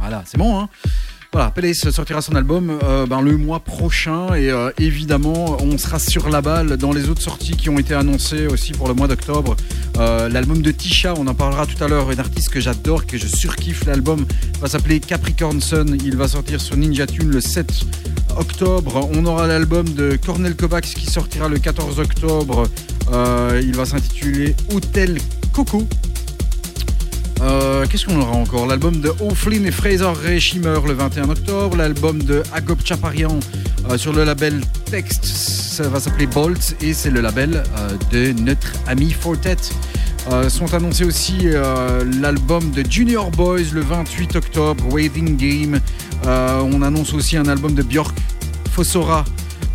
[0.00, 0.68] Voilà, c'est bon, hein
[1.32, 6.30] voilà, Palace sortira son album euh, ben, le mois prochain et évidemment on sera sur
[6.30, 9.54] la balle dans les autres sorties qui ont été annoncées aussi pour le mois d'octobre.
[9.96, 13.26] L'album de Tisha, on en parlera tout à l'heure, une artiste que j'adore, que je
[13.26, 13.84] surkiffe.
[13.84, 14.26] L'album
[14.60, 18.05] va s'appeler Capricorn Sun, il va sortir sur Ninja Tune le 7
[18.94, 22.68] On aura l'album de Cornel Kovacs qui sortira le 14 octobre.
[23.10, 25.18] Euh, il va s'intituler Hotel
[25.52, 25.86] Coco.
[27.40, 28.66] Euh, Qu'est-ce qu'on aura encore?
[28.66, 31.76] L'album de O'Flynn et Fraser Ray Shimmer le 21 octobre.
[31.76, 33.38] L'album de Agop Chaparian
[33.90, 34.60] euh, sur le label
[34.90, 37.62] Text, ça va s'appeler Bolt et c'est le label
[38.12, 39.56] de notre ami Fortet.
[40.30, 45.80] Euh, sont annoncés aussi euh, l'album de Junior Boys le 28 octobre, Waiting Game.
[46.26, 48.16] Euh, on annonce aussi un album de Björk,
[48.72, 49.24] Fossora,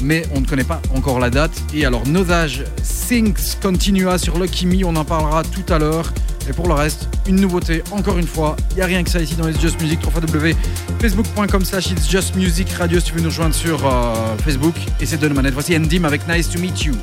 [0.03, 1.53] mais on ne connaît pas encore la date.
[1.73, 2.65] Et alors, Nosage
[3.07, 6.11] Things Continua sur Lucky Me, on en parlera tout à l'heure.
[6.49, 9.21] Et pour le reste, une nouveauté, encore une fois, il n'y a rien que ça
[9.21, 13.29] ici dans It's Just Music, www.facebook.com slash It's Just Music Radio si tu veux nous
[13.29, 13.79] rejoindre sur
[14.43, 14.75] Facebook.
[14.99, 15.53] Et c'est de manette.
[15.53, 16.95] Voici Endim avec Nice to Meet You.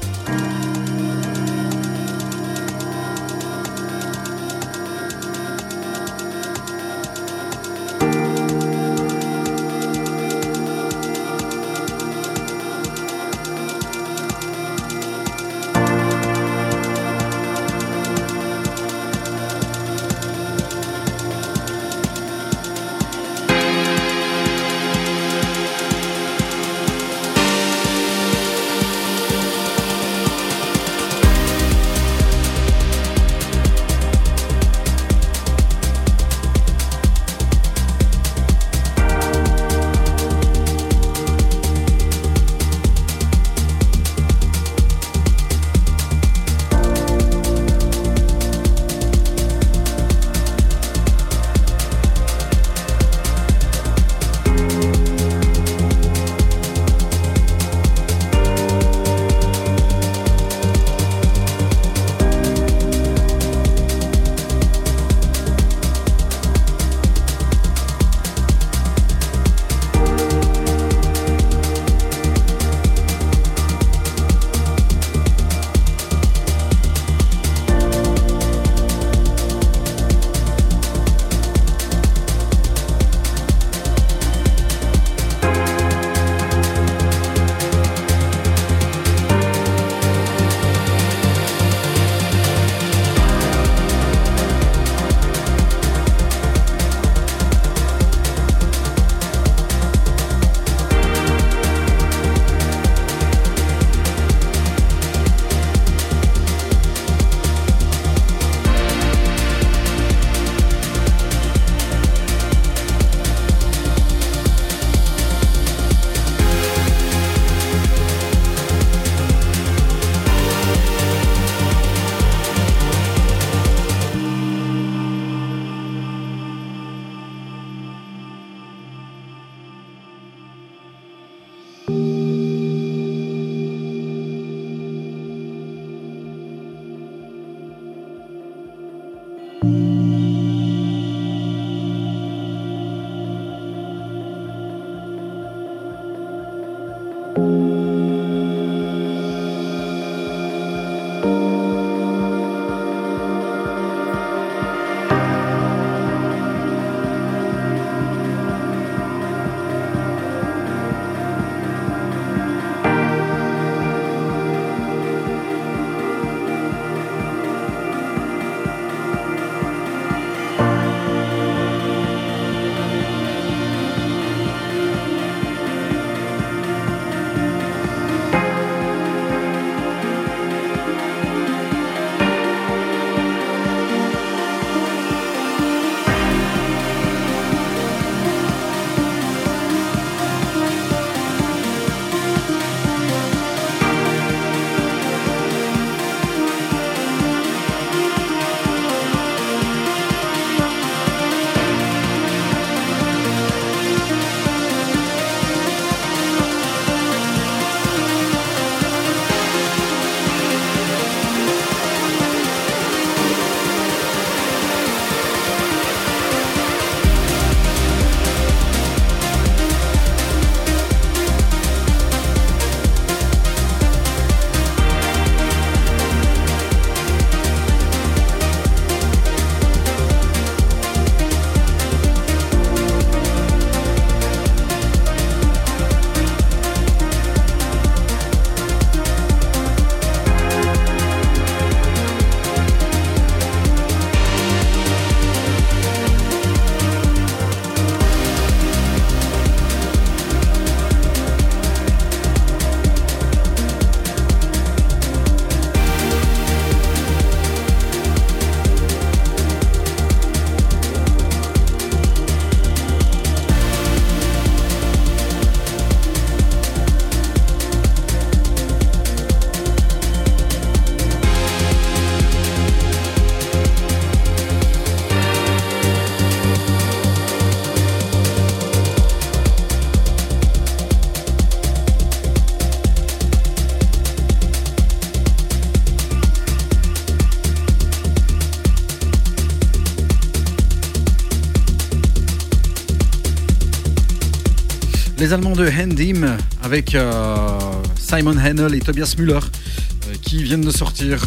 [295.28, 297.58] Les Allemands de Handim avec euh,
[297.96, 301.22] Simon Hennel et Tobias Müller euh, qui viennent de sortir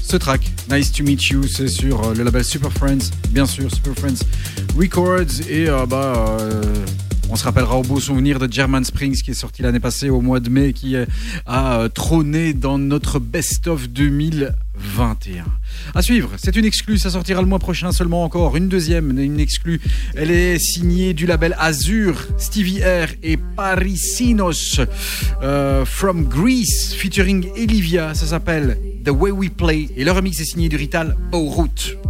[0.00, 0.48] ce track.
[0.70, 4.24] Nice to meet you, c'est sur euh, le label Super Friends, bien sûr, Super Friends
[4.78, 5.48] Records.
[5.50, 6.38] Et bah,
[7.30, 10.20] on se rappellera au beau souvenir de German Springs qui est sorti l'année passée au
[10.20, 10.94] mois de mai, qui
[11.46, 15.46] a trôné dans notre best-of 2021.
[15.94, 18.56] À suivre, c'est une exclue, ça sortira le mois prochain seulement encore.
[18.56, 19.80] Une deuxième, une exclue.
[20.16, 24.80] Elle est signée du label Azur, Stevie R et Parisinos
[25.42, 28.14] euh, from Greece, featuring Olivia.
[28.14, 29.88] Ça s'appelle The Way We Play.
[29.96, 32.01] Et le remix est signé du Rital Bowroot.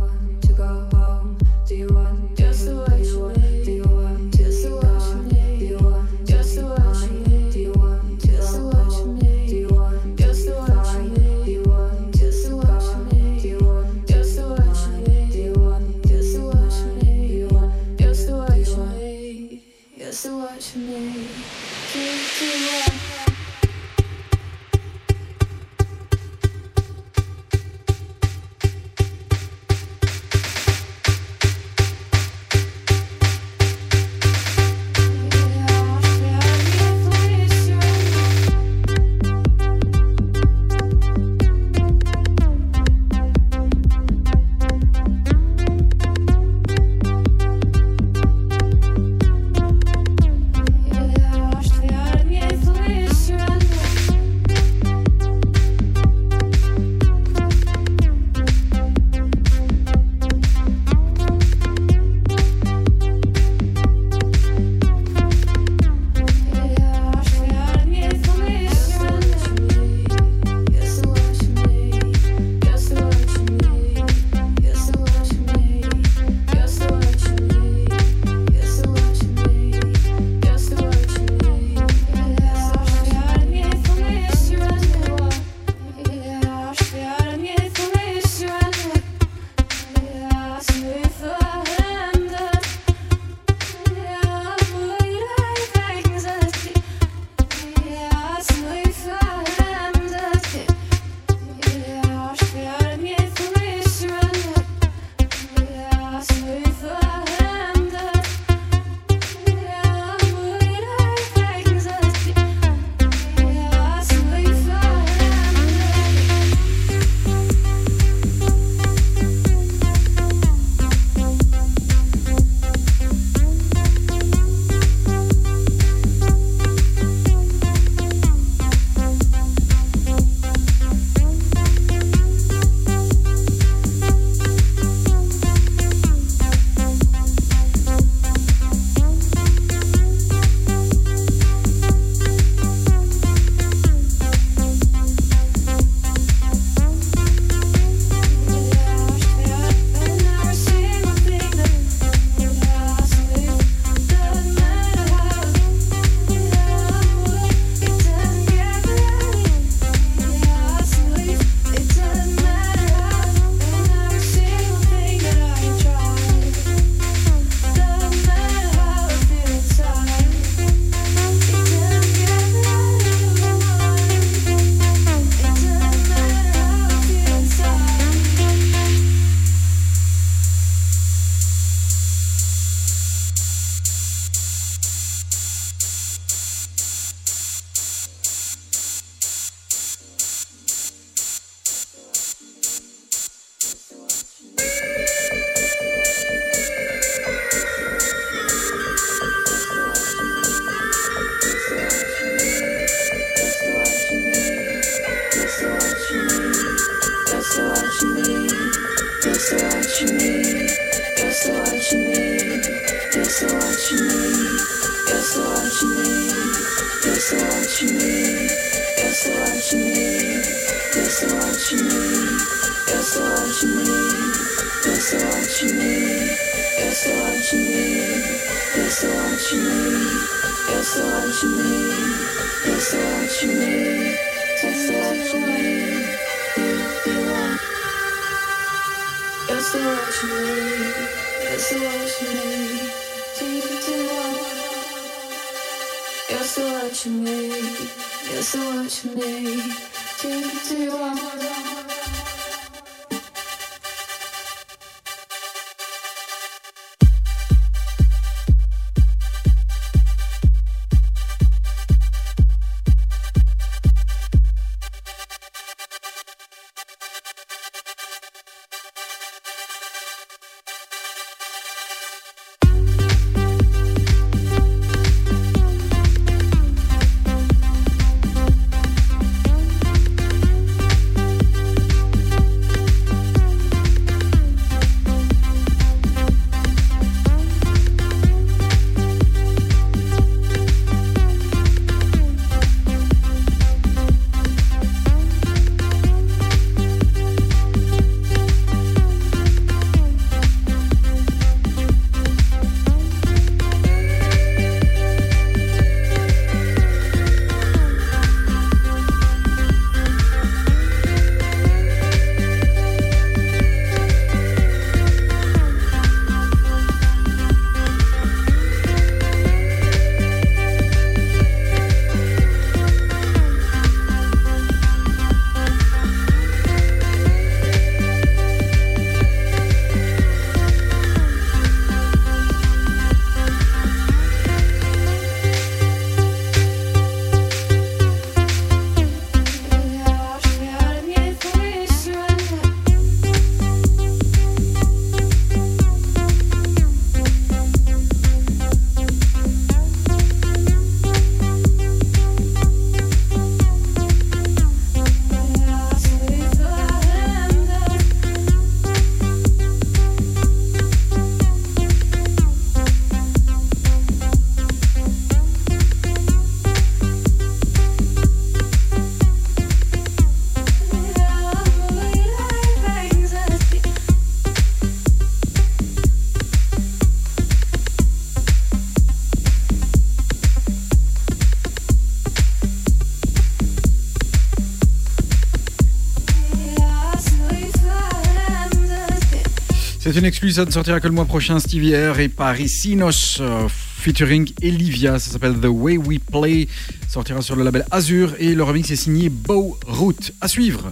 [390.13, 391.59] C'est une exclue, ça ne sortira que le mois prochain.
[391.59, 395.19] Stevie Air et Parisinos euh, featuring Olivia.
[395.19, 396.69] Ça s'appelle The Way We Play.
[397.09, 400.19] Sortira sur le label Azure et le remix est signé Bow Root.
[400.43, 400.91] À suivre,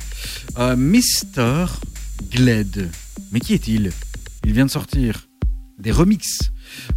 [0.58, 1.66] euh, Mr.
[2.30, 2.88] Gled.
[3.30, 3.92] Mais qui est-il?
[4.44, 5.28] Il vient de sortir
[5.78, 6.50] des remixes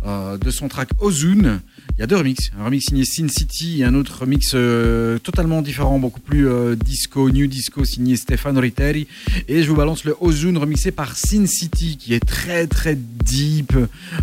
[0.06, 1.60] euh, de son track Ozone.
[1.96, 5.20] Il y a deux remixes, un remix signé Sin City et un autre remix euh,
[5.20, 9.08] totalement différent, beaucoup plus euh, disco, new disco signé Stefano Ritteri.
[9.48, 13.74] Et je vous balance le Ozone remixé par Sin City qui est très très deep,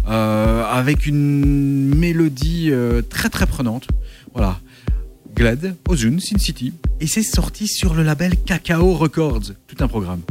[0.08, 2.72] euh, avec une mélodie
[3.08, 3.86] très très prenante.
[4.34, 4.58] Voilà.
[5.36, 6.72] Glad, Ozone, Sin City.
[7.00, 9.52] Et c'est sorti sur le label Cacao Records.
[9.68, 10.22] Tout un programme.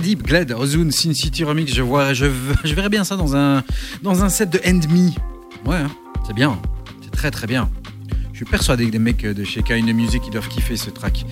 [0.00, 2.26] Deep Glad Ozone Sin City Remix, je, vois, je,
[2.64, 3.62] je verrais bien ça dans un,
[4.02, 5.10] dans un set de End Me.
[5.68, 5.90] Ouais, hein,
[6.26, 6.58] c'est bien.
[7.02, 7.70] C'est très très bien.
[8.32, 11.24] Je suis persuadé que des mecs de chez Kind Music ils doivent kiffer ce track.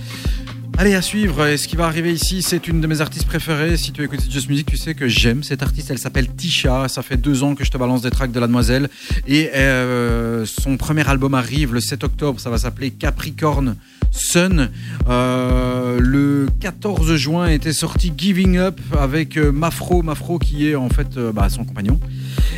[0.75, 1.45] Allez, à suivre.
[1.45, 3.77] Et ce qui va arriver ici, c'est une de mes artistes préférées.
[3.77, 5.91] Si tu écoutes Just Music, tu sais que j'aime cette artiste.
[5.91, 6.87] Elle s'appelle Tisha.
[6.87, 8.89] Ça fait deux ans que je te balance des tracks de la demoiselle.
[9.27, 12.39] Et euh, son premier album arrive le 7 octobre.
[12.39, 13.75] Ça va s'appeler Capricorn
[14.11, 14.71] Sun.
[15.07, 20.01] Euh, le 14 juin était sorti Giving Up avec euh, Mafro.
[20.01, 21.99] Mafro qui est en fait bah, son compagnon.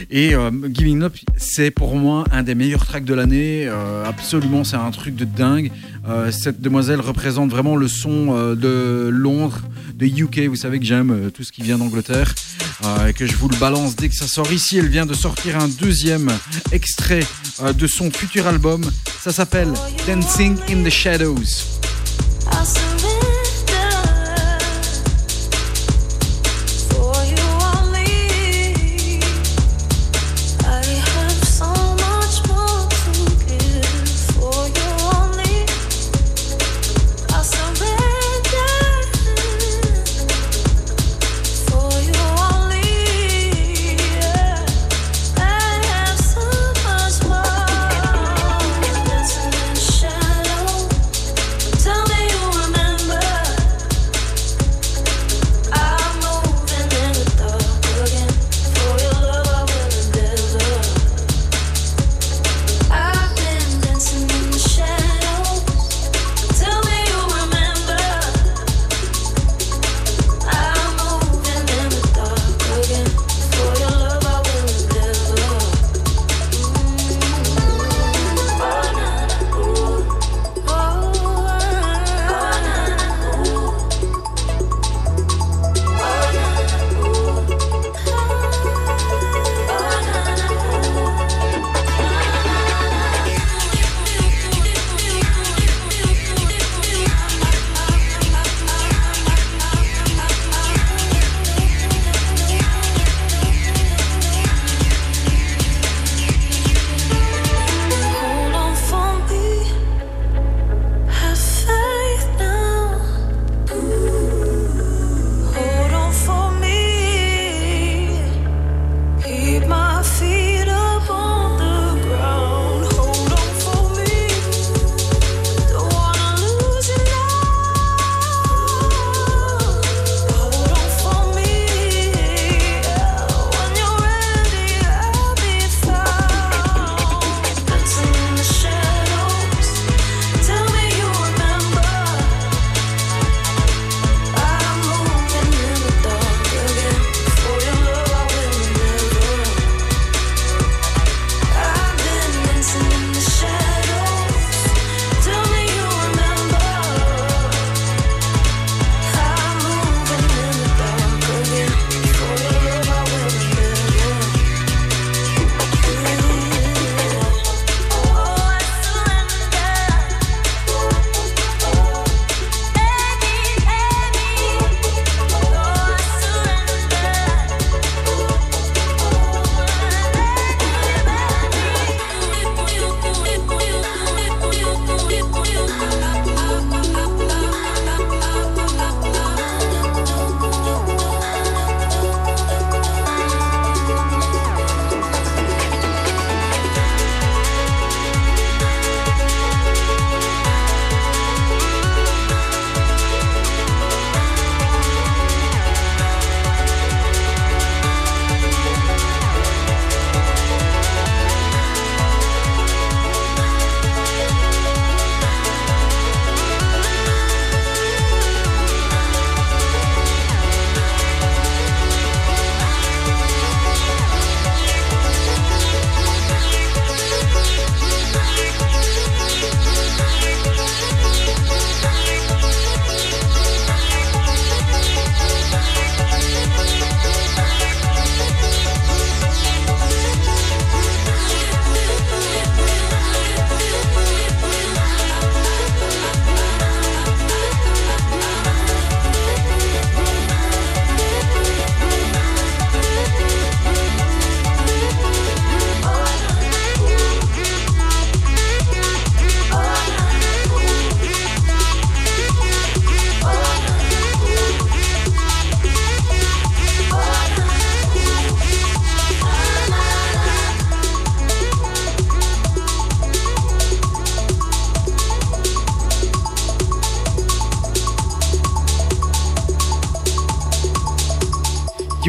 [0.10, 3.66] Et euh, Giving Up, c'est pour moi un des meilleurs tracks de l'année.
[3.68, 5.72] Euh, absolument, c'est un truc de dingue.
[6.08, 9.60] Euh, cette demoiselle représente vraiment le son de Londres,
[9.96, 10.48] de UK.
[10.48, 12.34] Vous savez que j'aime tout ce qui vient d'Angleterre
[13.08, 14.52] et que je vous le balance dès que ça sort.
[14.52, 16.30] Ici, elle vient de sortir un deuxième
[16.72, 17.24] extrait
[17.78, 18.84] de son futur album.
[19.22, 19.74] Ça s'appelle
[20.08, 21.80] Dancing in the Shadows.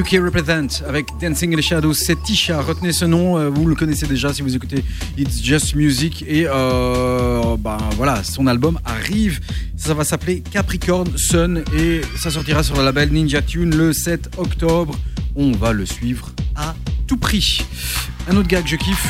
[0.06, 2.60] UK Represent avec Dancing in the Shadows, c'est Tisha.
[2.60, 4.84] Retenez ce nom, euh, vous le connaissez déjà si vous écoutez
[5.18, 6.24] It's Just Music.
[6.28, 9.40] Et euh, ben voilà, son album arrive.
[9.76, 14.30] Ça va s'appeler Capricorn Sun et ça sortira sur le label Ninja Tune le 7
[14.36, 14.96] octobre.
[15.34, 16.76] On va le suivre à
[17.08, 17.66] tout prix.
[18.28, 19.08] Un autre gars que je kiffe,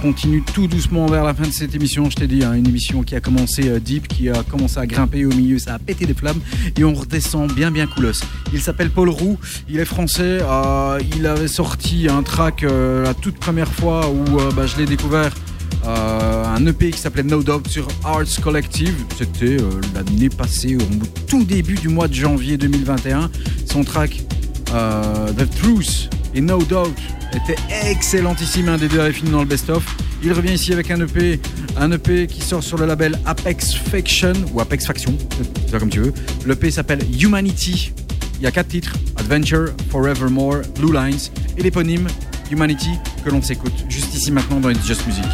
[0.00, 2.08] continue tout doucement vers la fin de cette émission.
[2.10, 4.86] Je t'ai dit, hein, une émission qui a commencé euh, deep, qui a commencé à
[4.86, 6.40] grimper au milieu, ça a pété des flammes
[6.78, 8.20] et on redescend bien bien coolos.
[8.52, 9.38] Il s'appelle Paul Roux,
[9.68, 10.38] il est français.
[10.42, 14.86] euh, il avait sorti un track euh, la toute première fois où bah, je l'ai
[14.86, 15.32] découvert.
[15.86, 18.94] un EP qui s'appelait No Doubt sur Arts Collective.
[19.18, 19.56] C'était
[19.94, 23.30] l'année passée, au tout début du mois de janvier 2021.
[23.70, 24.22] Son track
[24.66, 26.94] The Truth et No Doubt
[27.36, 27.56] était
[27.90, 29.84] excellentissime, un des deux avait fini dans le best-of.
[30.22, 31.40] Il revient ici avec un EP,
[31.76, 35.16] un EP qui sort sur le label Apex Faction ou Apex Faction,
[35.68, 36.14] c'est comme tu veux.
[36.46, 37.92] L'EP s'appelle Humanity.
[38.38, 42.06] Il y a quatre titres Adventure, Forevermore, Blue Lines et l'éponyme
[42.50, 42.90] Humanity
[43.24, 45.24] que l'on s'écoute juste ici maintenant dans It's Just Music.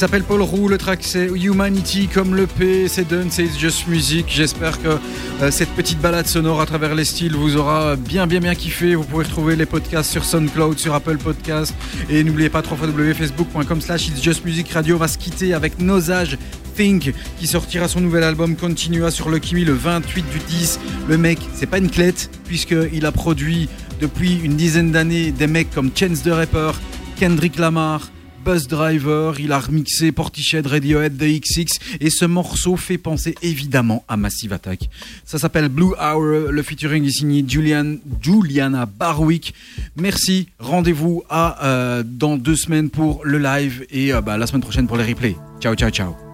[0.00, 4.24] S'appelle Paul Roux, le track c'est Humanity comme le P, c'est Done, c'est Just Music.
[4.30, 4.96] J'espère que
[5.42, 8.94] euh, cette petite balade sonore à travers les styles vous aura bien bien bien kiffé.
[8.94, 11.74] Vous pouvez retrouver les podcasts sur SoundCloud, sur Apple Podcasts
[12.08, 16.38] et n'oubliez pas www.facebook.com slash It's Just Music Radio va se quitter avec Nosage
[16.76, 20.80] Think qui sortira son nouvel album Continua sur Lucky Me le 28 du 10.
[21.08, 23.68] Le mec, c'est pas une clette puisqu'il a produit
[24.00, 26.70] depuis une dizaine d'années des mecs comme Chance the Rapper,
[27.18, 28.08] Kendrick Lamar,
[28.44, 34.04] Buzz Driver, il a remixé Portiched, Radiohead, The XX et ce morceau fait penser évidemment
[34.08, 34.88] à Massive Attack.
[35.24, 39.54] Ça s'appelle Blue Hour, le featuring est signé Julian, Juliana Barwick.
[39.96, 44.86] Merci, rendez-vous euh, dans deux semaines pour le live et euh, bah, la semaine prochaine
[44.86, 45.36] pour les replays.
[45.60, 46.29] Ciao ciao ciao.